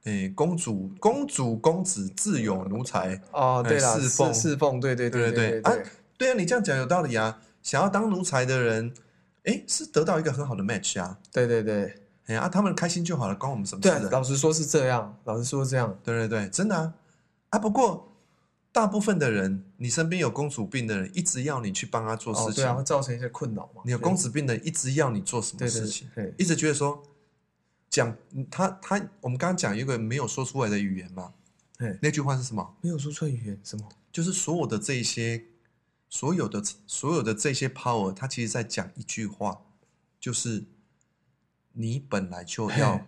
[0.05, 3.21] 诶，公主、公主、公子自有奴才。
[3.33, 5.77] 哦，对啦，侍奉侍奉，对对对对对啊
[6.17, 7.41] 对啊，你这样讲有道理啊。
[7.62, 8.93] 想要当奴才的人，
[9.43, 11.19] 诶，是得到一个很好的 match 啊。
[11.33, 11.95] 对对对
[12.27, 14.11] 哎呀，啊他们开心就好了，关我们什么事对？
[14.11, 16.95] 老实说是这样，老实说是这样，对对对，真的啊。
[17.51, 18.12] 啊，不过
[18.73, 22.55] 大部分的人，你身边有公主病的人，一直要你去帮他做哦，事情。
[22.57, 23.83] 对啊，会造成一些困扰嘛。
[23.85, 27.03] 你有公主病的人，一直要你做什么对对事情，对，一直觉得说，
[27.89, 28.15] 讲
[28.51, 31.33] 他他，我们刚刚讲一个没有说出来的语言嘛，
[31.79, 32.77] 对，那句话是什么？
[32.81, 33.89] 没有说错语言什么？
[34.12, 35.45] 就是所有的这一些，
[36.09, 39.62] 所有的所有的这些 power，他其实在讲一句话，
[40.19, 40.65] 就是
[41.77, 43.01] 你本来就要，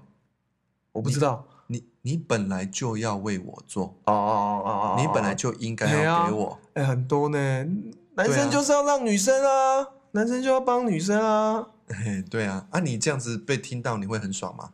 [0.92, 1.46] 我不知道。
[1.70, 6.59] 你你本来就要为我做，哦哦哦哦，你本来就应该要给我。
[6.72, 7.66] 哎很多呢，
[8.14, 14.72] 男生就是要让女生啊，男生就要帮女生啊，嘿，对啊，啊，你这样子被听到，你会很爽吗？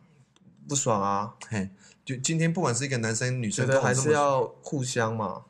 [0.69, 1.69] 不爽啊，嘿，
[2.05, 5.43] 就今天不管是一个男生女觉生，得还是要互相嘛。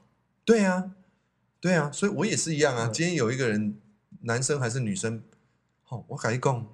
[0.44, 0.92] 对啊，
[1.60, 2.88] 对啊，所以我也是一样啊。
[2.88, 3.78] 嗯今天有一个人，
[4.22, 5.22] 男生还是女生，
[5.90, 6.66] 哦，我改一讲，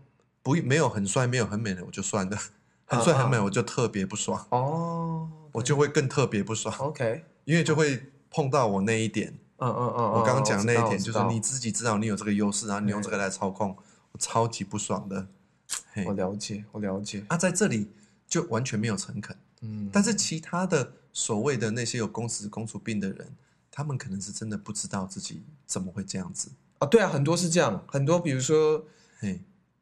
[0.44, 2.38] 不没有很帅，没有很美的我就算了，
[2.86, 13.76] 很帅很美我就特别不爽，哦，我就会更特别不爽，OK，因为就会碰到我那一点，嗯嗯嗯，我刚刚讲的那一点，就是你自己知道你有这个优势，然后你用对这个来操控，
[14.12, 15.28] 我超级不爽的。
[15.94, 17.90] 嘿我，了解，我了解，啊，在这里
[18.28, 23.36] 就完全没有诚恳，嗯，但是其他的所谓的那些有公子公主病的人，
[23.70, 26.50] 他们可能是真的不知道自己怎么会这样子。
[26.80, 28.86] 啊，对啊，很多是这样，很多比如说，
[29.20, 29.42] 嘿，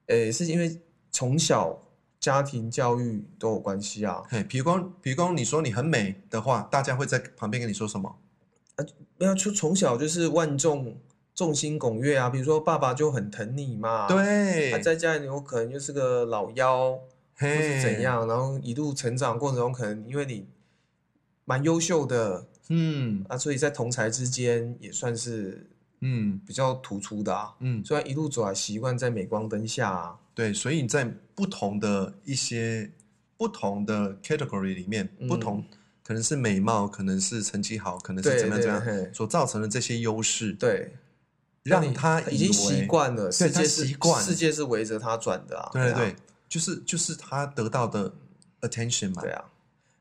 [0.09, 0.79] 诶，是因为
[1.11, 1.81] 从小
[2.19, 4.21] 家庭教育都有关系啊。
[4.27, 8.17] 嘿，比如光，比如光，你说你很美的话，大家会在旁边跟你说什么？
[9.17, 10.97] 没有，就从小就是万众
[11.35, 12.29] 众星拱月啊。
[12.29, 17.01] 比如说爸爸就很疼你嘛，，对，他在家里有可能就是个老幺，或
[17.35, 18.01] 嘿是怎？
[18.01, 20.47] 样，然后一路成长过程中，可能因为你
[21.45, 25.69] 蛮优秀的嗯啊，所以在同才之间也算是
[26.01, 27.53] 嗯比较突出的啊。
[27.59, 32.91] 嗯，虽然一路走来习惯在镁光灯下啊，对，所以你在不同的一些
[33.37, 35.63] 不同的 category 里面，不嗯同
[36.03, 40.93] 可能是美貌，可能是成绩好，可能是怎么样怎么对样，所造成的这些优势，对，
[41.63, 45.69] 你让他已经习惯了，世界是习惯世界是围着他转的啊。
[45.69, 46.15] 啊对对对，
[46.47, 48.11] 就是就是他得到的
[48.61, 49.45] attention 嘛，对啊，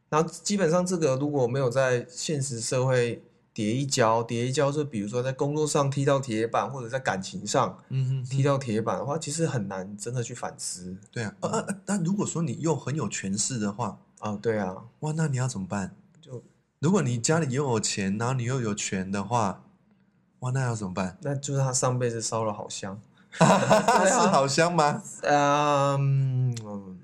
[0.08, 3.22] 然后基本上这个如果没有在现实社会
[3.58, 14.38] 跌一跤，跌一跤就比如说在工作上踢到铁板，或者在感情上嗯哼踢到铁板的话，其实很难真的去反思对啊，呃呃，但如果说你又很有权势的话，啊。
[14.40, 15.96] 对啊，哇，那你要怎么办？
[16.20, 16.40] 就
[16.78, 19.64] 如果你家里又有钱，然后你又有权的话，
[20.38, 21.18] 哇，那要怎么办？
[21.22, 23.00] 那就是他上辈子烧了好香。
[23.34, 25.02] 是好香吗？
[25.26, 26.98] 嗯，嗯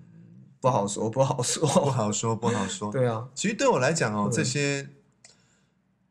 [0.61, 1.91] 不好说，不好说不。
[1.91, 2.91] 好说，不好说。
[2.95, 4.89] 对啊，其实对我来讲哦，嗯这些，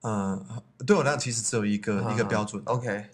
[0.04, 2.62] 呃，对我来讲其实只有一个一个啊标准。
[2.66, 3.10] OK，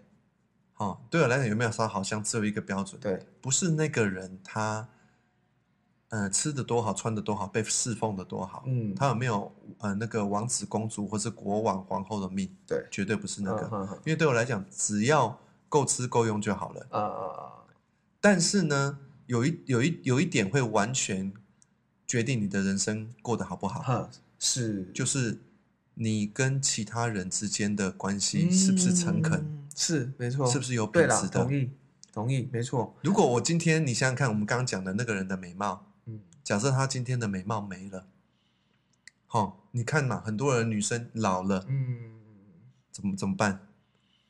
[0.78, 4.88] 哦，对我来讲有没有烧好像只有一个标准，对，不是那个人他，
[6.10, 13.62] 呃，吃的多好，穿的多好，被侍奉的多好，嗯，他有没有呃那个王子公主或是国王皇后的命，对，绝对不是那个。
[13.68, 13.96] 嗯嗯嗯。
[14.06, 16.88] 因为对我来讲，只要够吃够用就好了。
[16.90, 17.54] 啊啊啊，
[18.20, 18.98] 但是呢，
[19.28, 21.32] 有一有一有一点会完全
[22.08, 24.86] 决定你的人生过得好不好，哈，是。
[24.92, 25.40] 就是
[26.02, 31.54] 你跟其他人之间的关系是不是诚恳，嗯是没错，是不是有品质的同。
[31.54, 31.70] 意，
[32.14, 32.96] 同意，没错。
[33.02, 38.08] 如果我今天你想想看，我们刚刚讲的那个人的美貌，嗯，假设他今天的美貌没了，
[39.28, 42.14] 好、你看嘛，很多人女生老了嗯，
[42.92, 43.68] 怎么怎么办？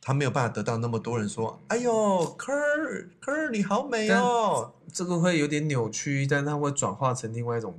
[0.01, 4.73] 她没有办法得到那么多人说：“哎呦，科儿科儿你好美哦。
[4.91, 7.77] 这个会有点扭曲，但它会转化成另外一种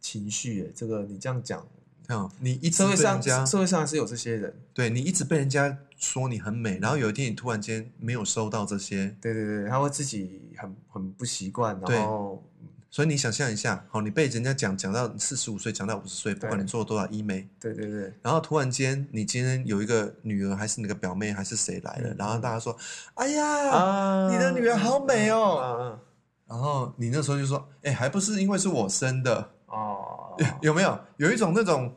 [0.00, 0.64] 情绪。
[0.64, 1.64] 哎，这个你这样讲，”
[2.12, 4.54] 嗯，你一直社会上被人家社会上还是有这些人。
[4.74, 12.42] 对你一直被人家说你很美，然后有一天你突然间没有收到这些，对对对，他会自己很很不习惯，对然后
[12.90, 22.76] 所以你想象一下，好，你被人家讲讲到四十五岁，讲到五十岁，不管对你做了多少医美，对对对，然后突然间你今天有一个女儿，还是你的表妹，还是谁来了，嗯然后大家说
[23.14, 25.98] ：“哎呀，啊你的女儿好美哦
[26.46, 31.00] 然后你那时候就说：“哎，还不是因为是我生的，哦，有没有？
[31.16, 31.90] 有一种那种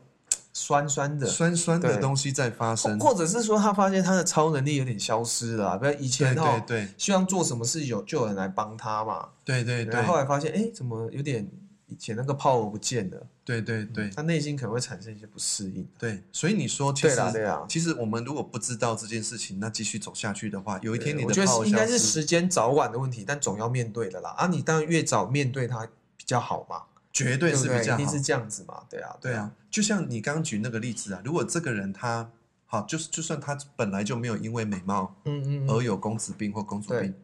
[0.58, 2.98] 酸酸的，酸酸的东西在发生。
[2.98, 11.46] 或者是说他发现他的超能力有点消失了啊，比如以前对哈对，对希望做什么事有就有人来帮他嘛，对对对然后后来发现，哎，怎么有点
[11.88, 13.26] 以前那个 power 不见了？
[13.44, 15.86] 对对对他内心可能会产生一些不适应。
[15.98, 24.30] 对，所以你说，其对实啦对啦其实我们如果不知道这件事情，那继续走下去的话，有一天你的我觉得是应该是时间早晚的问题，但总要面对的啦。
[24.30, 26.82] 啊，你当然越早面对它比较好嘛，
[27.16, 27.54] 绝对？
[27.54, 28.20] 是比较好一定是。
[28.20, 32.30] 这样子嘛，对啊，对啊，，就像你刚刚举那个例子啊，如果这个人他
[32.66, 37.14] 好，就是就算他本来就没有因为美貌嗯嗯嗯，而有公子病或公主病，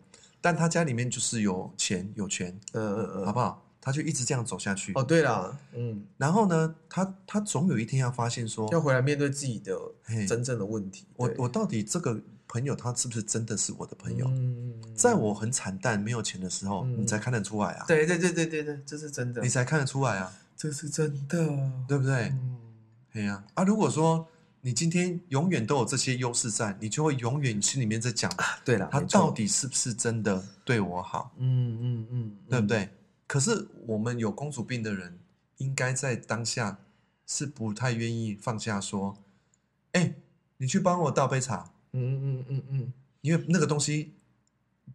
[0.40, 3.62] 但他家里面就是有钱有权，嗯嗯嗯，好不好？
[3.84, 4.92] 他就一直这样走下去。
[4.94, 9.76] 哦，对了，嗯，然后呢，他他总有一天要发现说，要回来面对自己的
[10.28, 11.04] 真正的问题。
[11.16, 12.20] 我我到底这个
[12.52, 14.26] 朋友他是不是真的是我的朋友？
[14.28, 17.00] 嗯，在我很惨淡没有钱的时候，嗯。
[17.00, 19.40] 你才看得出来啊，对对对对对对，这是真的。
[19.40, 21.46] 你，才看得出来啊，这是真的，
[21.88, 22.28] 对不对？
[22.28, 22.58] 嗯，
[23.10, 23.42] 对呀。
[23.54, 24.28] 啊，如果说
[24.60, 28.30] 你今天永远都有这些优势在，你就会永远心里面在讲，
[28.66, 32.36] 对了，他到，底是不是真的对我好，嗯嗯嗯，嗯？
[32.50, 32.90] 对不对？
[33.26, 35.18] 可是我们有公主病的人，
[35.56, 36.76] 应该在当下
[37.26, 39.16] 是不太愿意放下说，
[39.92, 40.12] 哎，
[40.58, 44.14] 你去帮我倒杯茶，嗯嗯嗯嗯因为那个东西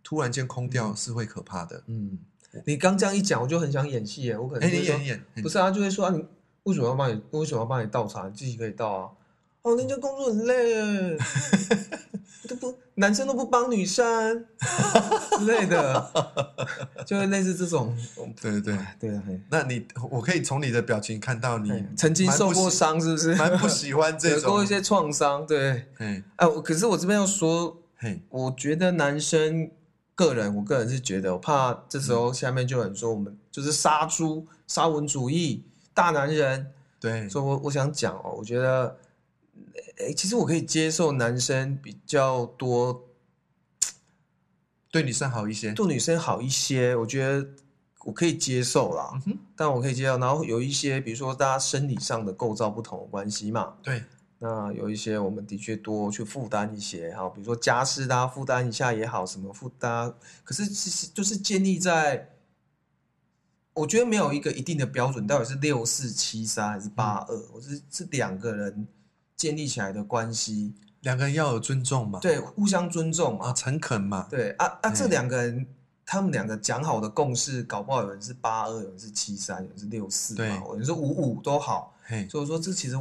[0.03, 1.83] 突然间空掉是会可怕的。
[1.88, 2.17] 嗯，
[2.65, 5.05] 你刚这样一讲，我就很想演戏耶，我可能哎，你就会说演
[5.36, 6.25] 演，不是啊，就会说啊，你
[6.63, 7.21] 为什么要帮你？
[7.31, 8.27] 为什么要帮你倒茶？
[8.27, 9.12] 你自己可以倒啊。
[9.67, 11.17] 哦，人家工作很累耶，
[12.47, 14.45] 都不男生都不帮女生
[15.38, 16.11] 之类的，
[17.05, 17.93] 就会类似这种。
[18.41, 18.74] 对对对。
[18.76, 23.36] 哎对啊，那你我可以从你的表情看到你曾经受过伤，是不是？
[23.36, 25.86] 蛮不喜欢这种有过一些创伤，对。
[25.97, 27.78] 嘿哎，我可是我这边要说，
[28.30, 29.70] 我觉得男生
[30.15, 36.68] 个人，我个人是觉得，我怕这时候下面就有人说我们就是杀猪、沙文主义、大男人。
[36.99, 38.97] 对，所以我我想讲哦，我觉得，
[39.97, 43.08] 诶，其实我可以接受男生比较多，
[44.91, 45.74] 对女生好一些。
[45.74, 47.47] 对女生好一些，我觉得
[48.05, 49.22] 我可以接受啦。
[49.55, 54.03] 但我可以接受，然后有一些，比如说大家生理上的构造不同的关系嘛，对，
[54.39, 62.30] 那有一些我们的确多去负担一些，哈，比如说家事大家负担一下也好，什么负担，可是其实就是建立在，
[63.74, 68.88] 我觉得没有一个一定的标准，到底是六四七三还是八二，我是是两个人
[69.38, 75.65] 建立起来的关系，两个人要有尊重嘛，对，互相尊重啊，嘛，诚恳嘛，对啊啊，这哎两个人。
[76.09, 81.93] 他们两个讲好的共识，搞不好有人是八二，有人是七三，有人是六四对嘛，有人是五五都好。
[82.01, 82.97] 嘿，所以说这其实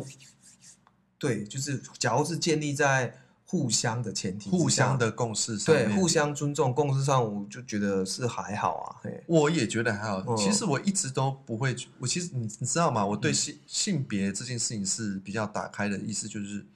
[1.16, 3.16] 对，就是假如是建立在
[3.48, 8.96] 互相的前提，互相的共识上对，互相尊重共识上，我就觉得是还好啊。
[9.26, 10.22] 我也觉得还好。
[10.26, 13.06] 嗯其实我一直都不会，我其实你你知道吗？
[13.06, 16.66] 我对性性别这件事情是比较打开的，意思就是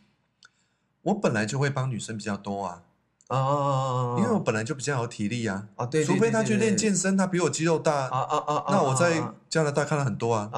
[1.03, 2.83] 我本来就会帮女生比较多啊，
[3.27, 5.67] 啊，因为我本来就比较有体力啊。
[5.75, 10.49] 啊，对，除非他去练健身，他比我肌肉大，啊啊啊啊，那我在啊加拿大看了很多啊，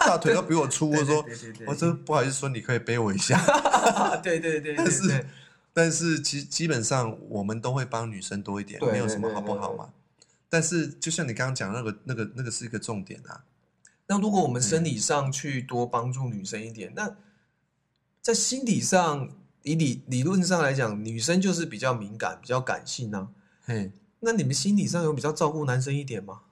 [0.00, 0.90] 大腿都比我粗。
[0.92, 1.24] 我说，
[1.66, 3.38] 我说不好意思，说你可以背我一下。
[3.38, 5.26] 啊 对对对，但是对对
[5.74, 9.90] 但是其实基本上我们都会帮女生多一点，对没有什么好不好嘛。
[10.48, 13.44] 但是就像你刚刚讲那个那个那个是一个重点啊，
[14.06, 17.16] 那如果我们生理上去多帮助女生一点，那
[18.22, 19.28] 在心理上，
[19.64, 23.30] 以理理论上来讲，女生就是比较敏感、比较感性啊。
[23.64, 26.42] 嘿，那你们心理上有比较照顾男生一点吗？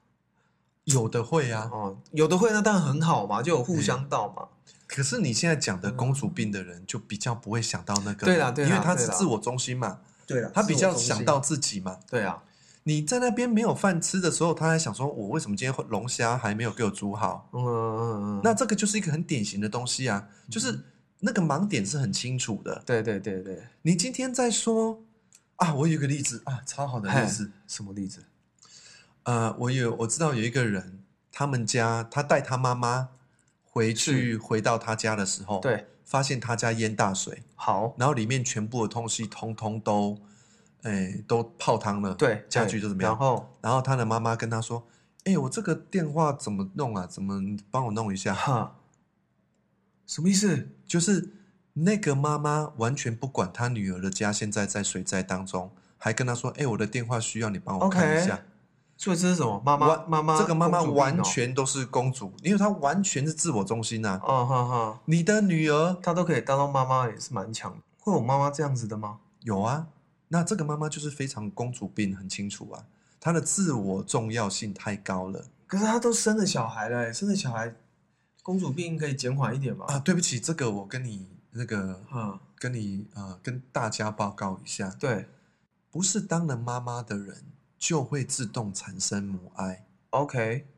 [0.84, 1.70] 有的会啊。
[1.72, 4.48] 哦，有的会，那当然很好嘛，就有互相到嘛。
[4.94, 11.98] 可是你现在讲的公主病的人，就比较不会想到那个，对啦对啦因为他是自我中心嘛，对了他比较想到自己嘛。
[12.10, 12.42] 对啊，
[12.82, 17.48] 你在那边没有饭吃的时候，他还想说，我为什么今天龙虾还没有给我煮好？
[17.52, 20.78] 嗯嗯嗯，那这个就是一个很典型的东西啊，就是
[21.20, 22.82] 那个盲点是很清楚的。
[22.84, 25.00] 对对对对，你今天在说
[25.56, 27.50] 啊，我有一个例子啊，超好的例子。
[27.66, 28.24] 什么例子？
[29.22, 33.08] 呃，我有我知道有一个人，他们家他带他妈妈
[33.72, 40.18] 回去，回到他家的时候，，对，发现他家淹大水，好，然后里面全部的东西通通都，
[40.82, 43.18] 哎，都泡汤了，对，家具都怎么样然？
[43.18, 44.86] 后，然后他的妈妈跟他说
[45.24, 47.06] ：“哎，我这个电话怎么弄啊？
[47.06, 48.76] 怎么帮我弄一下哈，
[50.06, 51.30] 什么意思？？”就是
[51.72, 58.42] 那个妈妈完全不管他女儿的家现在在水灾当中，还跟他说：“哎，我的电话需要你帮我看一下。
[59.02, 59.60] 所以这是什么？
[59.66, 67.76] 妈妈妈妈，这个妈妈完，全都是公主，因为她完全是自我中心呐、哦哈哈，你的女儿她都可以当到妈妈，也是蛮强。
[67.98, 69.18] 会有妈妈这样子的吗？
[69.40, 69.88] 有啊，
[70.28, 72.84] 那这个妈妈就是非常公主病，很清楚啊，
[73.18, 77.74] 她的自我重要性太高了可是她都生了小孩了欸，生了小孩，
[78.44, 79.86] 公主病可以减缓一点吗？
[79.88, 79.98] 啊！
[79.98, 85.26] 对不起，这个我跟你那个嗯，跟你呃跟大家报告一下，对
[85.90, 87.46] 不是当了妈妈的人
[87.82, 90.68] 就会自动产生母爱，，OK。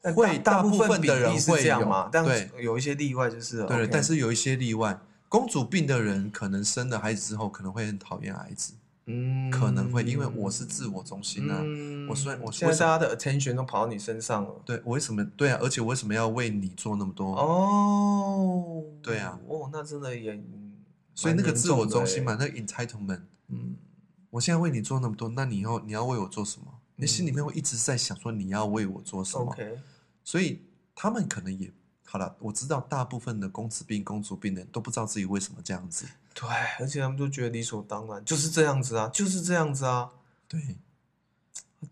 [0.00, 2.08] 但会大大部分的人会这样嘛？
[2.12, 5.00] 但对有一些例外就是了对但是有一些例外。
[5.28, 8.74] 公主病的人可能生了孩子之后，可能会很讨厌孩子，
[9.06, 14.62] 嗯可能会因为我是自我中心啊，嗯我虽然我现在为什么大家的 attention 都跑到你身上了。
[14.64, 15.58] 对我为什么对啊？
[15.60, 17.34] 而且我为什么要为你做那么多？
[17.34, 20.76] 哦，对啊，哦，那真的也，嗯
[21.16, 23.22] 所以那个自我中心，嘛，那个 entitlement，
[24.30, 26.66] 我现在为你做那么多，那你以后你要为我做什么？
[26.96, 29.78] 你心里面嗯会一直在想说你要为我做什么？OK，
[30.24, 30.62] 所以
[30.96, 31.72] 他们可能也
[32.04, 32.36] 好了。
[32.40, 36.06] 我知道大部分的公子病、公主病的人都不知道自己为什么这样子。
[36.34, 36.48] 对，
[36.80, 40.10] 而且他们都觉得理所当然，就是这样子啊，就是这样子啊。
[40.48, 40.76] 对，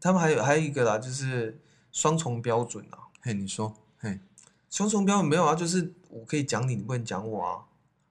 [0.00, 1.60] 他们还有还有一个啦，就是
[1.92, 2.98] 双重标准啊。
[3.20, 4.18] 嘿，你说，嘿
[4.68, 7.64] 双重标准没有啊，就是我可以讲你，你不能讲我啊。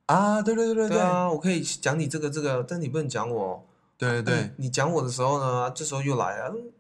[0.06, 3.68] 啊，对对对对对啊，我可以讲你这个这个，但你不能讲我。
[3.98, 6.72] 对对对嗯，你讲我的时候呢，这时候又来了，嗯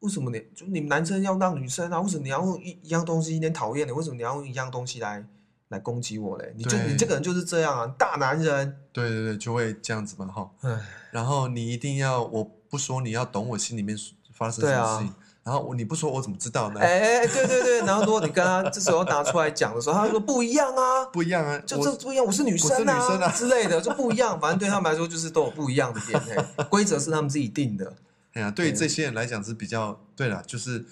[0.00, 2.00] 为什么你就你们男生要让女生啊？
[2.00, 3.90] 为什么你要用一一样东西有点讨厌你？
[3.90, 5.26] 为什么你要用一样东西来
[5.70, 6.54] 来攻击我嘞？
[6.56, 8.76] 你就你这个人就是这样啊，大男人。
[8.92, 10.48] 对对对，就会这样子嘛哈。
[10.60, 10.80] 唉，
[11.10, 13.98] 然后你一定要，我不说你要懂我心里面
[14.32, 16.80] 发生什么事情，然后我你不说我怎么知道呢？
[16.80, 24.38] 哎，对对对，然后如果你跟他这时候拿出来讲的时候，他说不一样啊， 不一样啊，就这不一样，我是女生啊 之类的，就不一样。
[24.38, 27.96] 反正对他们来说，就是都有不一样的点，嘿规则是他们自己定的。
[28.34, 30.84] 哎呀，对这些人来讲是比较对了，就是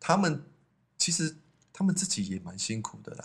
[0.00, 0.42] 他们
[0.98, 1.36] 其实
[1.72, 3.24] 他们自己也蛮辛苦的啦。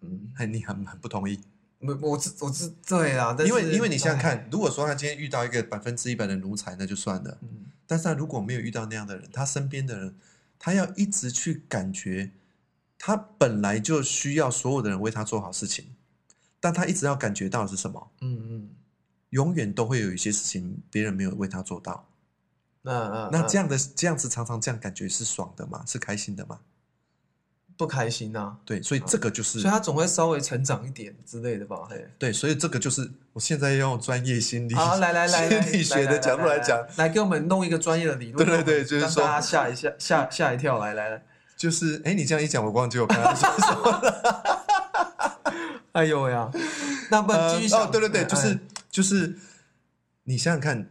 [0.00, 1.40] 嗯，哎，你很很不同意，
[1.86, 7.38] 我我知我知对啊，因为因为你想想，看，如果说他今天遇到一个百分之一百的奴才，那就算了。
[7.42, 10.16] 嗯但是他如果没有遇到那样的人，他身边的人，
[10.58, 12.30] 他要一直去感觉
[12.98, 15.94] 他本来就需要所有的人为他做好事情，
[16.58, 18.10] 但他一直要感觉到的是什么？
[18.22, 18.70] 嗯嗯，
[19.30, 22.08] 永远都会有一些事情别人没有为他做到。
[22.80, 25.84] 那那那这样的这样子常常这样感觉是爽的吗？
[25.86, 26.60] 是开心的吗？
[27.76, 31.76] 不开心呐、对，所以这个就是所以他总会稍微成长一点之类的吧？
[31.90, 41.22] 嘿，对，所以这个就是我现在要用专业心理好，来来来，来心理学的角度来讲，，来给我们弄一个专业的理论，对对对就是说让大家吓一下 吓吓一跳，来来来，
[41.56, 44.54] 就是哎，你这样一讲，我忘记我刚刚说什么了。
[45.92, 46.50] 哎呦呀，
[47.10, 48.58] 那不呃继续想，哦，对对对，哎就是
[48.90, 49.36] 就是，
[50.24, 50.88] 你想想看，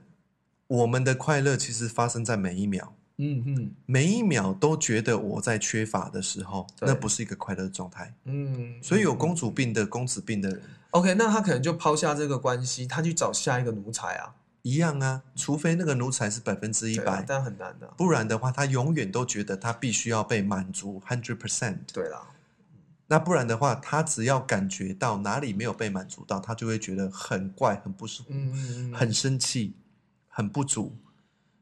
[0.68, 3.72] 我们的快乐其实发生在每一秒，嗯嗯。
[3.86, 8.14] 每一秒都觉得我在缺乏的时候，那不是一个快乐的状态。
[8.26, 10.62] 嗯，所以有嗯公主病的、公子病的人。
[10.92, 21.78] OK，那他可能就抛下这个关系，他去找下一个奴才啊，一样啊，除非那个奴才是百分之一百，但很难的，不然的话，他永远都觉得他必须要被满足 hundred percent。
[21.92, 22.28] 对啦，
[23.08, 29.74] 那不然的话，他只要感觉到哪里没有被满足到，他就会觉得很怪、很不舒服、嗯嗯嗯，很生气、
[30.28, 30.96] 很不足。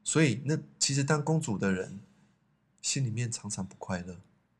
[0.04, 2.00] 所以，那其实当公主的人
[2.80, 4.14] 心里面常常不快乐，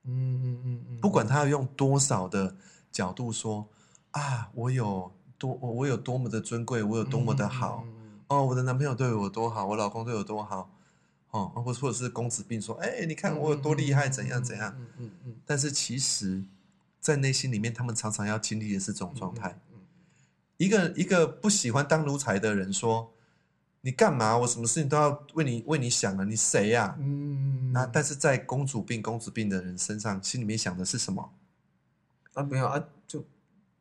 [0.04, 2.54] 嗯嗯嗯嗯，不管他要用多少的
[2.92, 3.68] 角度说
[4.12, 10.70] 啊，我有多我我有多么的尊贵，我有多么的好、嗯嗯嗯哦，我的男朋友对我多好，我老公对我多好。
[11.32, 14.72] 哦，或或者是公子病说，哎，你看我有多厉害，怎样怎样。
[14.78, 15.10] 嗯嗯。
[15.24, 16.44] 嗯，但是其实，
[17.00, 19.58] 在内心里面，他们常常要经历的是这种状态。
[19.72, 19.80] 嗯，
[20.58, 23.10] 一个一个不喜欢当奴才的人说
[23.84, 24.38] ：“你干嘛？
[24.38, 26.24] 我什么事情都要为你为你想啊！
[26.24, 31.32] 你谁呀、嗯，那但是在公主病、公子病的人身上，心里面想的是什么？
[32.34, 33.24] 啊没有啊，就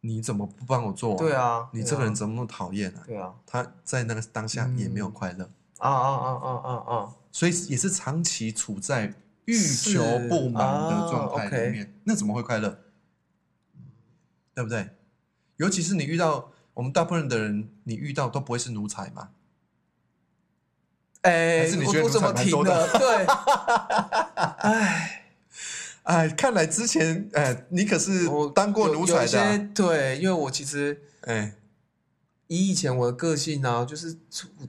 [0.01, 3.03] 你怎么不帮我做、对，啊，你这个人怎么那么讨厌啊？
[3.05, 5.47] 对啊，他在那个当下也没有嗯快乐，
[5.77, 9.13] 啊啊啊啊啊啊，所以也是长期处在
[9.45, 12.75] 欲求不满的状态里面，那怎么会快乐？
[14.55, 14.89] 对不对？
[15.57, 19.29] 尤其是你遇到我们大部分的人，你遇到都不会是奴才嘛？
[21.21, 22.87] 哎我我怎么停了？
[22.87, 23.25] 的对，
[24.57, 25.23] 哎，
[26.03, 31.53] 哎，看来之前哎，你可是我当过奴才的对，因为我其实哎，
[32.47, 34.17] 以以前我的个性啊，就是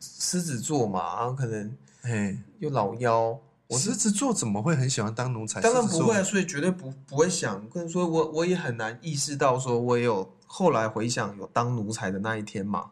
[0.00, 3.38] 狮子座嘛，然后可能哎，又老妖，
[3.68, 5.60] 我狮子座怎么会很喜欢当奴才？
[5.62, 12.90] 当然不会啊，所以绝对不不会想，跟说我我也很难意识到，说我也有后来回想有当奴才的那一天嘛。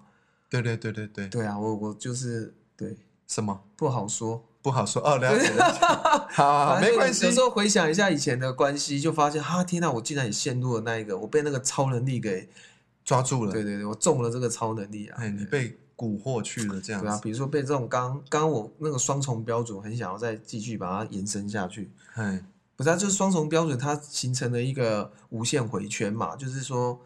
[0.48, 2.96] 对对对对对，对啊，我我就是对
[3.30, 3.62] 什么？
[3.76, 5.00] 不好说，不好说。
[5.06, 5.78] 哦，了解了解，
[6.34, 7.26] 好没关系。
[7.26, 7.30] 有。
[7.30, 12.48] 时候回想一下以前的关系，就发现哈，天哪，我竟然也陷入了那一个，我被那个超能力给，
[13.04, 15.18] 抓住了，对对对，我中了这个超能力啊。
[15.20, 21.88] 哎，你被蛊惑去了，这样对啊，比如说被这种刚刚刚我那个双重标准，很想要再继续把它延伸下去。
[22.14, 27.00] 哎，不是、啊，就是双重标准，它形成了一个无限回圈嘛，就是说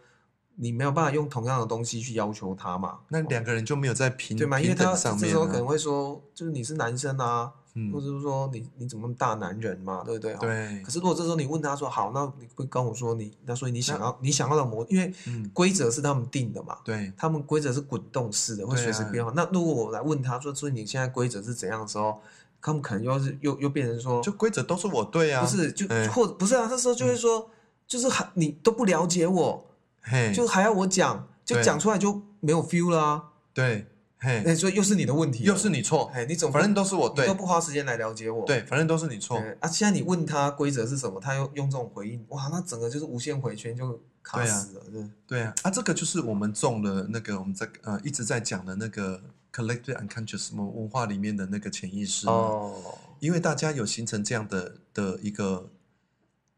[0.57, 4.61] 你没有办法用同样的东西去要求他嘛，那两个人就没有在平对嘛？
[4.61, 10.35] 因为他这时候可能啊，会说，就是你是男生啊，嗯或者是说你你怎么大男人嘛，对不对？。
[10.37, 19.33] 对可，是如果这时候你问他说好，那你会跟我说你，那所以你想要你想要的模，因为嗯规则是他们定的嘛，对，他们规则是滚动式的，会随时变化。
[19.35, 22.21] 那如果我来问他说，所以你现在规则是怎样的时候，
[22.63, 27.51] 他们可能又是又又变成说，就规则都是我对啊，不是就、哎或不是啊，这时候就会说，
[27.89, 29.67] 就是很你都不了解我，
[30.05, 31.65] 嘿，就还要我讲，就对。
[31.65, 33.25] 讲出来就没有 feel 了啊。
[33.55, 33.87] 对，
[34.19, 37.27] 嘿，哎，所以又是你的问题，又是你错，哎，你怎么反正都是我对。
[37.27, 38.45] 你都，不花时间来了解我？
[38.45, 45.11] 对，反正都是你错，对啊，现在你问他规则是什么，他又用这种回应，哇，那整个就是无限回圈就卡死了，对。
[45.27, 52.75] 对啊，啊，这个就是我们中了那个我们在呃一直在讲的那个 collective unconscious 文化里面的那个潜意识哦，
[53.21, 55.71] 因为大家有形成这样的的一个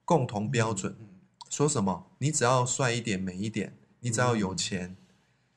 [0.05, 1.07] 共同标准，嗯
[1.57, 4.95] 说什么你只要帅一点、美一点，你只要有嗯钱，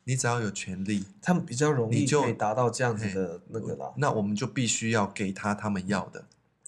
[0.05, 3.91] 你只要有权利，他们比较容易你就可以达到这样子的那个啦。
[3.97, 6.25] 那我们就必须要给他他们要的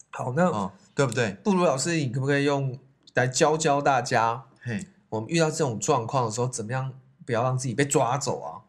[0.10, 1.32] 好，那哦，对不对？
[1.46, 2.78] 布鲁老师，你可不可以用
[3.14, 6.94] 来教教大家，嘿，我们遇到这种状况的时候，怎么样
[7.26, 8.68] 不要让自己被抓走啊？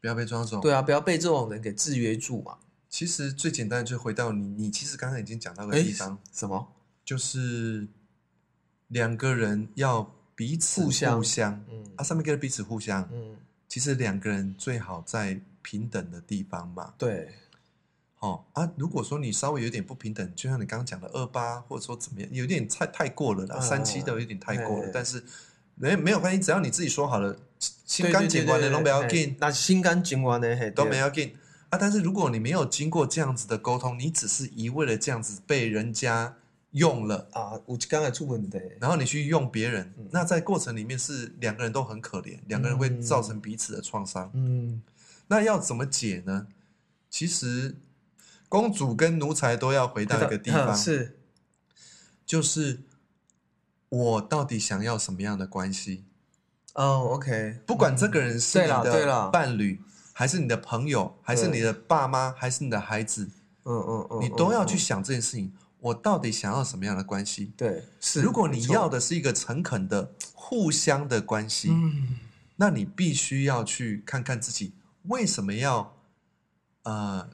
[0.00, 0.60] 不要被抓走。
[0.60, 2.58] 对啊，不要被这种人给制约住嘛。
[2.88, 6.68] 其实最简单的就回到你，你其实刚刚已经讲到的哎地方，什么？
[7.04, 7.88] 就是
[8.88, 11.84] 两个人要彼此互相嗯。
[11.96, 13.36] 啊，上面跟彼此互相，嗯，
[13.68, 16.92] 其实两个人最好在平等的地方嘛。
[16.98, 17.28] 对，
[18.18, 24.90] 哦啊，如果说你稍微有点不平等，就像你刚刚讲的二八，或者说怎么样，有点太太过了三七都有点太过了嘿。
[24.92, 25.22] 但是
[25.76, 30.90] 没没有关系，只要你自己说好了，心对甘情愿的都不要嘿紧，那心甘情愿的，都对。
[30.90, 31.36] 没要紧。
[31.70, 31.78] 啊。
[31.78, 36.34] 但是如果你没有经过这样子的沟通，你只是一味的这样子被人家
[36.74, 40.08] 用了，啊，我刚才出问的，然后你去用别人，嗯。
[40.10, 44.30] 那在过程里面是两个人都很可怜，两个人会造成彼此的创伤。
[44.34, 44.82] 嗯。
[45.28, 46.48] 那要怎么解呢？
[47.08, 47.76] 其实
[48.48, 51.18] 公主跟奴才都要回到一个地方，嗯是，
[52.26, 52.80] 就是
[53.88, 56.04] 我到底想要什么样的关系？
[56.74, 59.80] 哦，OK，不管这个人是你的伴侣，
[60.12, 63.30] 还是你的朋友，还是你的爸妈，还是你的孩子，
[63.62, 65.52] 嗯嗯嗯，你都要去嗯，想这件事情。
[65.84, 67.52] 我到底想要什么样的关系？
[67.58, 72.18] 对，是，如果你要，的是一个诚恳的、互相的关系，嗯
[72.56, 74.72] 那你必须要去看看自己
[75.08, 75.94] 为什么要，
[76.84, 77.28] 呃，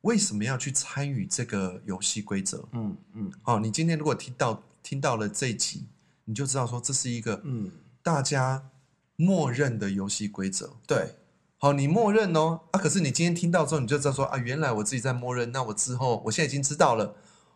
[0.00, 2.66] 为什么要去参与这个游戏规则？
[2.72, 5.86] 嗯嗯哦，你今天如果听到听到了这一集，
[6.24, 7.70] 你就知道说这是一个嗯，
[8.02, 8.70] 大家
[9.14, 10.74] 默认的游戏规则。
[10.88, 11.14] 对，
[11.58, 17.14] 好，你默认哦，啊，可是你今天听到之后，你就知道说啊，原来我自己在默认，那我之后我现在已经知道了，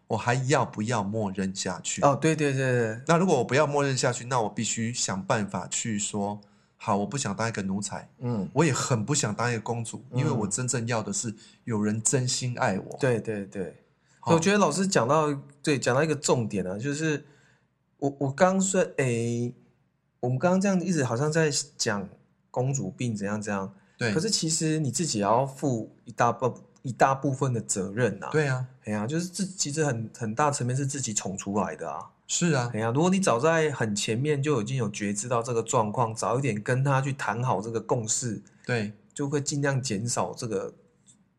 [0.08, 2.00] 我还要不要默认下去？
[2.02, 6.40] 哦，对对对对，那如果我不要默认下去，那我必须想办法去说，
[6.76, 11.34] 好，我不想当一个奴才，嗯，我也很不想当一个公主，因为嗯我真正要的是
[11.64, 12.96] 有人真心爱我。
[13.00, 13.82] 对对对。
[14.20, 15.32] 好我觉得老师讲到
[15.62, 17.24] 对讲到一个重点啊，就是
[17.98, 19.54] 我我刚说诶，
[20.20, 22.08] 我们刚刚这样一直好像在讲
[22.50, 26.52] 公主病怎样怎样，对，可是其实你自己也要负一大部
[26.86, 31.98] 一大部分的责任呐、啊。，对啊，哎呀，就是自其实很很大层面是自己宠出来的啊。
[32.28, 40.74] 是啊哎，呀，如果你早在很前面就已经有觉知到这个状况，早一点跟他去谈好这个共识，对，就会尽量减少这个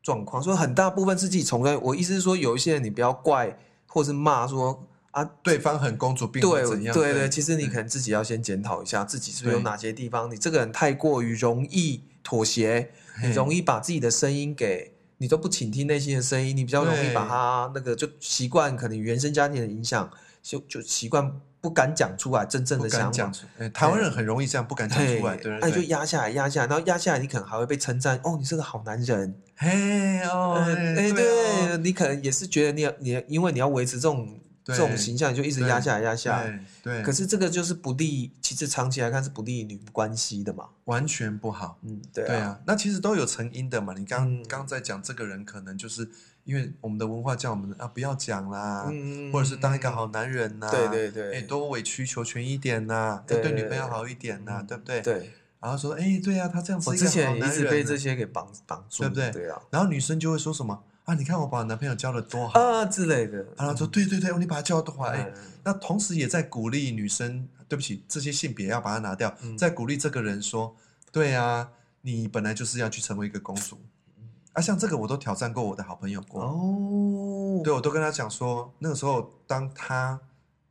[0.02, 0.42] 状况。
[0.42, 1.76] 所以很大部分是自己宠出来。
[1.78, 6.94] 我意思是说，有一些人你不要怪或是骂说啊，对方很公主病对怎样？
[6.94, 12.92] 对对，其实你可能自己要先检讨一下，自己是不是有哪些地方你这个人太过于容易妥协，
[13.22, 14.94] 你容易把自己的声音给。
[15.18, 20.10] 你都不倾听内心的声音，你比较容易把它那个就习惯，可能原生家庭的影响，
[20.42, 23.34] 就就习惯不敢讲出来真正的想法敢讲。
[23.34, 25.82] 出，来台湾人很容易这样不敢讲出来，对那你就。
[25.84, 29.42] 压下来，压下来，然后压下来，你可能还会被称赞哦，你是个好男人。
[29.56, 30.64] 嘿哦，
[30.96, 36.60] 对对哦你可能也是觉得你要你因为你要维持这种这对种形象，你就一直压下来，压下来。
[36.84, 40.68] 对对，可是这个就是不利，其实长期来看是不利于你们关系的嘛。
[40.84, 41.80] 完全不好。
[41.84, 43.94] 嗯，对啊，对啊，那其实都有成因的嘛。
[43.98, 46.10] 你刚嗯刚在讲这个人，可能就是
[46.44, 55.02] 因为我们的文化叫我们啊不要讲啦，嗯或者是当一个好男人呐，对对对哎多委曲求全一点呐，对哎对女朋友好一点呐，对不对？。
[55.02, 61.14] 对，然后说，哎，对啊，他这样是一个我之前也一直被这些给绑绑住，对不对对啊，然后女生就会说什么啊？
[61.16, 63.46] 你看我把我男朋友教的多好，啊之类的。
[63.58, 70.76] 然后说对对对，你把他教的多好，哎，嗯那同时也在鼓励女生，对不起，这些性别要把它拿掉，嗯在鼓励这个人说，
[71.12, 71.70] 对啊，
[72.02, 73.80] 你本来就是要去成为一个公主。
[74.52, 80.20] 啊，像这个我都挑战过我的好朋友过，哦，对我都跟他讲说，那个时候当他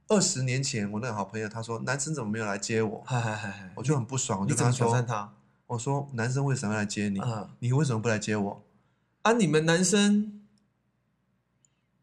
[0.09, 5.33] 二十年前，我那个好朋友他说男生怎么没有来接我，嗨嗨嗨嗨，我就很不爽，我就跟他说，挑战他？
[5.67, 7.19] 我说男生为什么要来接你？
[7.21, 8.63] 啊你为什么不来接我？
[9.27, 10.41] 啊，你们男生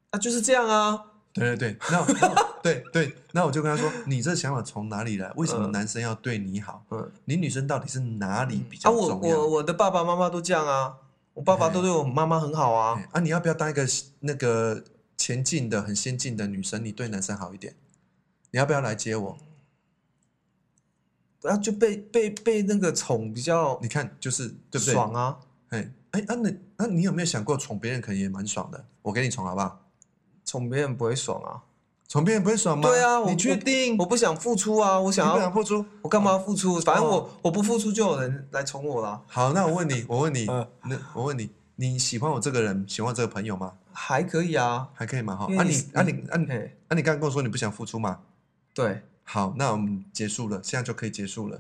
[0.10, 5.32] 啊就是这样啊，对对对，那 那对对，那我就跟他说，你这想法从哪里来？
[5.38, 6.84] 为什么嗯男生要对你好？
[6.90, 9.38] 嗯，你女生到底是哪里比啊，我较重要？
[9.40, 10.98] 我我的爸爸妈妈都这样啊，
[11.34, 13.88] 我爸爸都对我妈妈很好啊哎，啊，你要不要当一个
[14.20, 14.84] 那个
[15.16, 16.84] 前进的、很先进的女生？
[16.84, 17.74] 你对男生好一点，
[18.52, 19.38] 你要不要来接我？
[21.40, 24.94] 不要就被被被那个宠比较你看，就是对不对？
[24.94, 25.40] 爽啊，
[26.14, 28.86] 哎哎，啊，那那你有没有想过宠别人可能也蛮爽的？
[29.02, 29.82] 我给你宠好不好？
[30.46, 31.64] 宠别人不会爽啊。
[32.08, 32.88] 宠别人不会爽吗？
[32.88, 33.98] 对啊，我你确定？
[33.98, 35.84] 我不想付出啊，我想要不要想付出？
[36.04, 36.80] 我干嘛要付出？
[36.82, 43.74] 反正我哦我不付出就有人来宠我了，好，那我问你，我问你，嗯那我问你，你喜欢我这个人，喜欢这个朋友吗？
[43.92, 44.90] 还可以啊。
[44.94, 45.36] 还可以嘛？
[45.36, 48.20] 哈，因为你啊你那你啊你嘿，啊你刚刚跟我说你不想付出嘛？
[48.76, 51.60] 对，好，那我们结束了，现在就可以结束了，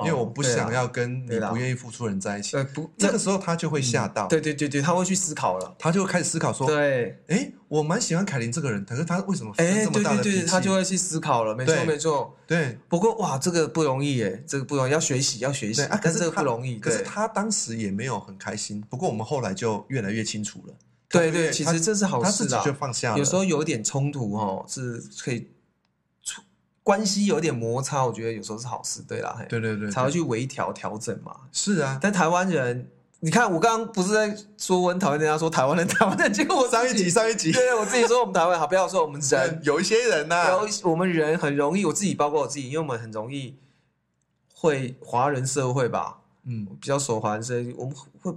[0.00, 2.56] 因为哦我不想要跟你不愿意付出的人在一起。
[2.56, 5.76] 呃不，这个时候他就会吓到，对对对对，他会去思考了。
[5.78, 10.46] 他就会开始思考说，对，哎，我蛮喜欢凯琳这个人，可是他为什么生哎，这么对对对，大的脾气？
[10.46, 11.54] 他就会去思考了。
[11.54, 12.34] 没错没错。
[12.46, 16.78] 对不过哇，这个不容易耶，这个不容易，要学习要学习对但这个是不容易。
[16.78, 20.74] 可是他当时也没有很开心，不过我们后来就越来越清楚了。
[21.08, 22.72] 对对，其实这是好事啦他自己就。
[22.74, 23.18] 放下了。
[23.18, 25.46] 有时候有一点冲突哦，是可以出
[26.84, 29.46] 关系有点摩擦，我觉得有时候是好事，对啦，嘿。
[29.48, 31.34] 对对对，对才会去微调调整嘛。
[31.50, 31.98] 是啊。
[32.00, 32.88] 但台湾人，
[33.20, 43.56] 你看我刚刚不是在说我很讨厌人家说台湾人，台湾人，结果我上一集 上一集，对我自己说我们台湾好，不要说我们人， 有一些人呐、有我们人很容易，我自己包括我自己，因为我们很容易
[44.54, 48.34] 会华人社会吧，嗯，比较熟华人社会，我们会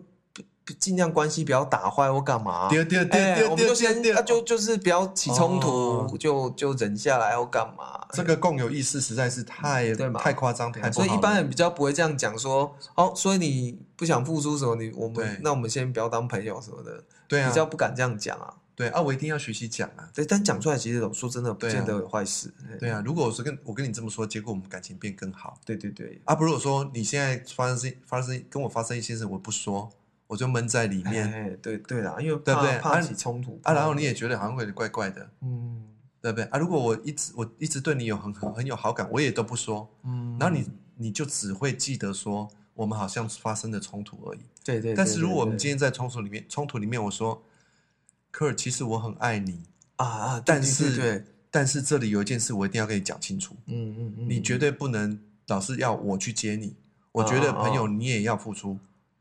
[0.75, 2.69] 尽量关系不要打坏或干嘛。
[2.69, 8.05] 对对对哎对对我们就先对对啊就就是不要起冲突，哦就就忍下来或干嘛。
[8.11, 10.91] 这个共有意识实在是太对嘛太夸张，太。
[10.91, 18.53] 所以一般人比较不会这样讲说，哦，所以你不想付出什么，你我对们那我们先不要当朋友什么的，对啊比，较不敢这样讲啊。
[18.75, 20.07] 对啊，我一定要学习讲啊。
[20.13, 22.53] 对，但讲出来其实说真的，不见得有坏事。
[22.69, 26.35] 哎对啊，如果我是跟我跟你这么说，结果我们感情变更好对对对，啊。
[26.35, 29.89] 不如果说你现在发生发生跟我发生一些事，我不说，
[30.27, 35.87] 我就闷在里面哎，对对啦，因为怕对不对怕啊起冲突啊，然后你也觉得好像有点怪怪的，嗯
[36.19, 36.57] 对不对啊？
[36.57, 44.39] 如果我一直我一直对你有很很很有好感，我也都不说，嗯，然后你你就只会记得说我们好像发生的冲突而已。
[44.63, 47.41] 对对，但是如果我们今天在冲突里面，冲突里面我说，
[48.31, 49.63] 科尔，其实我很爱你，
[49.95, 55.17] 啊啊，但是对对，但是这里有一件事我一定要跟你讲清楚，嗯嗯嗯，你绝对不能
[55.47, 56.75] 老是要我去接你，
[57.13, 58.77] 我觉得朋友你也要付出。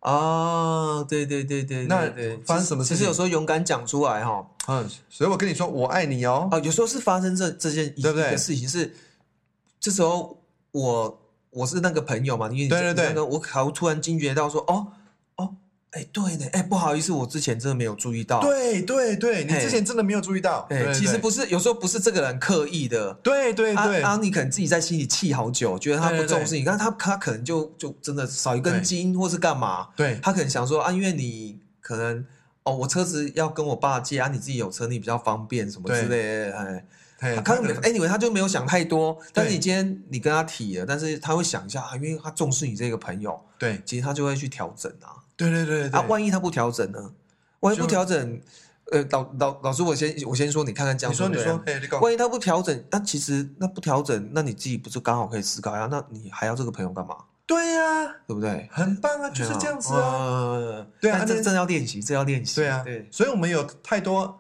[0.07, 2.09] 啊，对对对对，那
[2.44, 6.48] 发生什么事情其实有时候勇敢讲出来哈，嗯，所以我跟你说，我爱你哦。
[6.52, 8.94] 啊，有时候是发生这这件一对不对事情是，
[9.80, 10.40] 这时候
[10.70, 14.86] 我我是那个朋友嘛，因为你对对对那个我好突然惊觉到说，哦
[15.97, 20.66] 哦，哎对呢，哎不好意思，我之前真的没有注意到，，对对对，你之前真的没有注意到。
[20.70, 23.14] 哎，对其实不是，有时候不是这个人刻意的。
[23.22, 24.18] 对对对啊啊！
[24.20, 29.88] 你可能自己在心里气好久，觉得他不重视你，但他他可能就就真的少一根筋，或是干嘛？
[29.97, 32.24] 对他可能想说啊，因为你可能
[32.64, 36.84] 哦，我车子要跟我爸借啊，你自己有车，你比较方便什么之类的，
[37.20, 45.16] 哎，他没可能 anyway 他就没有想太多，但是你今天你跟他提了，但是他会想一下啊，因为他重视你这个朋友，对其实他就会去调整啊。
[45.37, 47.12] 对对对对啊，万一他不调整呢？
[47.61, 48.41] 万一不就调整，
[48.93, 51.61] 呃，老老老师，我先我先说，你看看这样你说你说，
[52.01, 57.16] 万一他不调整，那其实那不调整，那你自己不是刚好可以思考一下，那你还要这个朋友干嘛？
[57.47, 58.68] 对呀，对不对？
[58.72, 60.87] 很棒啊，就是这样子啊。
[61.01, 62.57] 对啊这这要练习，这要练习。
[62.57, 64.37] 对啊，对，所以我们有太多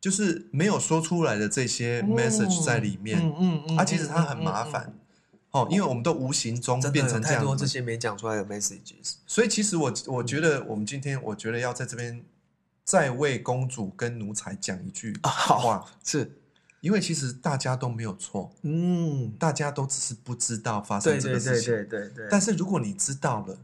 [0.00, 4.92] 就是没有说出来的这些 message 在里面，嗯嗯嗯啊，其实它很麻烦
[5.50, 9.14] 哦，因为我们都无形中真变成这样子太多这些没讲出来的 messages。
[9.26, 12.22] 所以其实我我觉得我们今天，我觉得要在这边
[12.84, 16.30] 再为公主跟奴才讲一句话，是，
[16.80, 21.74] 因为其实大家都没有错，嗯，大家都只是不知道发对对对生这个事情。
[21.74, 22.28] 对对对。
[22.30, 23.58] 但是如果你知道了，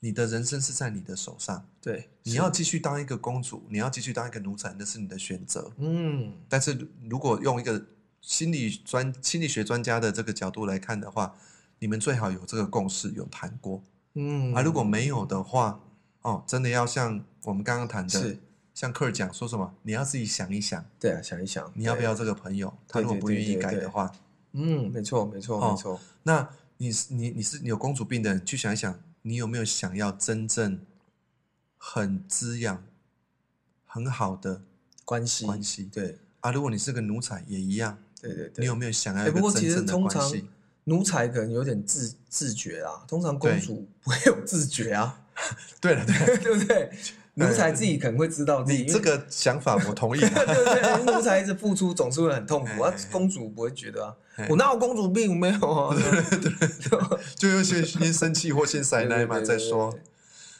[0.00, 5.72] 你的人生是在你的手上，对，你要继续当一个公主，你要继续当一个奴才，那是你的选择。
[5.78, 7.82] 嗯，但是如果用一个
[8.26, 11.36] 心理专心理学专家的这个角度来看的话，
[11.78, 13.82] 你们最好有这个共识，有谈过。
[14.14, 15.80] 嗯，啊，如果没有的话，
[16.22, 18.38] 哦，真的要像我们刚刚谈的是，
[18.72, 22.14] 像克尔讲说什么，你要自己想一想，对啊，想一想，你要不要？
[22.14, 22.72] 这个朋友？
[22.88, 24.10] 他如果不愿意改的话，
[24.52, 26.00] 嗯，没错，没错，哦没错。
[26.22, 26.48] 那
[26.78, 30.80] 你是你你是你有公主病的人，去想一想，你有没有想要真正
[31.76, 32.82] 很滋养、
[33.84, 34.62] 很好的
[35.04, 35.84] 关系，关系？
[35.92, 37.98] 对，啊，如果你是个奴才，也一样，
[38.28, 38.62] 对对对。
[38.62, 40.48] 你有没有想要哎，一个不过其实真正的通常关系？
[40.84, 45.20] 奴才可能有点自自觉啦，通常公主不会有自觉啊，
[45.80, 46.90] 对了，对了， 对不对？
[47.36, 50.44] 奴才自己可能会知道自己你这个想法我同意 对啊。
[50.44, 54.14] 对对，奴才一直付出总是会很痛苦，啊公主不会觉得啊，
[54.48, 55.96] 我哪有公主病没有啊？
[55.96, 59.98] 对对对就又先先生气或先塞奶嘛，再说。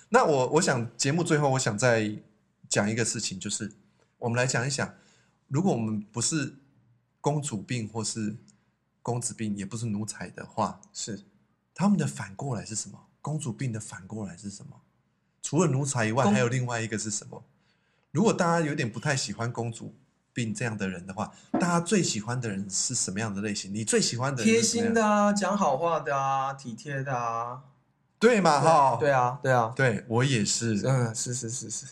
[0.08, 2.10] 那我我想节目最后，我想再
[2.68, 3.70] 讲一个事情，就是
[4.18, 4.94] 我们来讲一想，
[5.48, 6.54] 如果我们不是
[7.24, 8.36] 公主病或是
[9.00, 11.24] 公子病，也不是奴才的话，是
[11.74, 13.02] 他们的反过来是什么？
[13.22, 14.78] 公主病的反过来是什么？
[15.40, 17.42] 除了奴才以外，还有另外一个是什么？
[18.10, 19.94] 如果大家有点不太喜欢公主
[20.34, 23.72] 病这样的人的话，大家最喜欢的人是什么样的类型？
[23.72, 27.62] 你最喜欢的人贴心的啊，讲好话的啊，体贴的啊，
[28.18, 28.60] 对嘛？
[28.60, 30.82] 哈，对啊，对啊，对我也是。
[30.86, 31.86] 嗯，是是是是，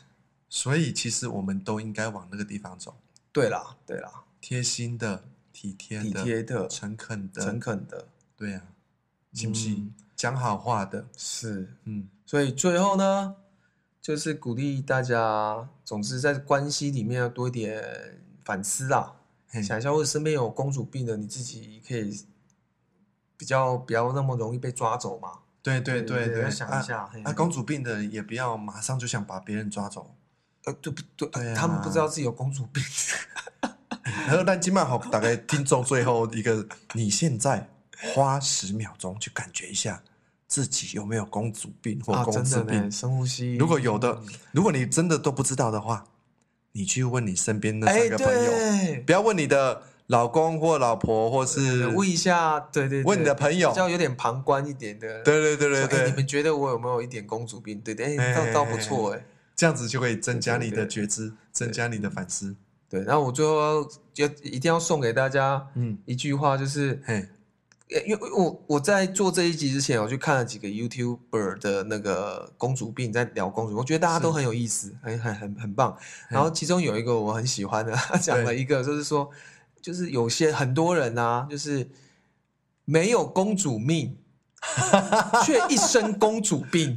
[0.50, 2.94] 所以其实我们都应该往那个地方走，
[3.32, 5.22] 对啦对啦，贴心的、
[5.52, 8.62] 体贴的、体贴的诚恳的、诚恳的，对啊，
[9.32, 11.06] 是不是嗯讲好话的？
[11.16, 13.36] 是，嗯，所以最后呢，
[14.00, 19.14] 就是鼓励大家，总之在关系里面要多一点反思啦，
[19.62, 22.24] 想一下，或者身边有公主病的，你自己可以
[23.36, 25.38] 比较不要那么容易被抓走嘛。
[25.62, 30.16] 对对对想一下啊啊，公主病的也不要马上就想把别人抓走。
[30.64, 31.54] 呃，对不对？
[31.54, 32.82] 他们不知道自己有公主病。
[34.28, 37.68] 然后，但今晚好，大概听众最后一个，你现在
[38.14, 40.02] 花十秒钟去感觉一下
[40.46, 42.90] 自己有没有公主病或啊，公主病呢，。
[42.90, 43.56] 深呼吸。
[43.56, 46.04] 如果有的嗯，如果你真的都不知道的话，
[46.72, 55.22] 你去问你身边那哎，三个朋友，对，不要问你的老公或老婆，或是问一下，对对，对问你的朋友比较有点旁观一点的。
[55.22, 57.80] 对对对对说哎你对，们觉得我有没有一点公主病？
[57.80, 59.24] 对对，哎，哎倒倒不错哎。
[59.54, 62.56] 这样子就会增加你的对对觉知，增加你的反思。
[62.92, 67.26] 对，然后我最后要一定要送给大家嗯，一句话，就是嘿，
[67.88, 75.96] 呃因为我我在做这一集之前，我去看了几个 YouTuber 的那个公主病，在聊公主，我觉得大家都很有意思，很很很很棒。
[76.28, 79.30] 然后其中有一个我很喜欢的，他讲了一个，就是说，
[79.80, 81.88] 就是有些很多人啊，就是
[82.84, 84.18] 没有公主命。
[85.44, 86.94] 却一身公主病，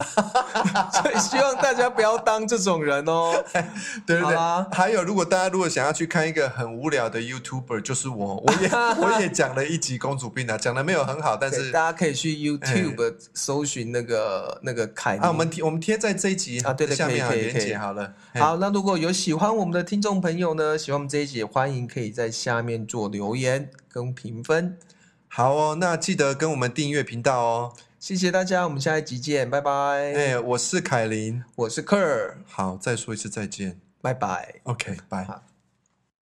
[0.94, 3.44] 所以希望大家不要当这种人哦。
[4.06, 4.38] 对对对。
[4.72, 15.24] 还有，如果大家如果想要去看一个很无聊的 YouTuber，就是我，我也我也讲了一集公主病啊，讲的没有很好，但是大家可以去 YouTube 搜寻那个那个凯尼。
[15.24, 18.14] 啊，我们贴我们贴在这一集啊对的下面啊可以可以可以连接好了。
[18.36, 24.78] 好，那如果有喜欢我们的听众朋友呢，喜欢我们这一集，也欢迎可以在下面做留言跟评分。
[25.38, 27.74] 好哦，那记得跟我们订阅频道哦。
[28.00, 29.72] 谢谢大家，我们下一集见，拜拜。
[29.72, 31.44] 哎，我是凯琳。
[31.56, 33.78] 我是克尔，好，再说一次再见。
[34.02, 34.62] 拜拜。
[34.64, 35.26] OK，拜。
[35.26, 35.44] 好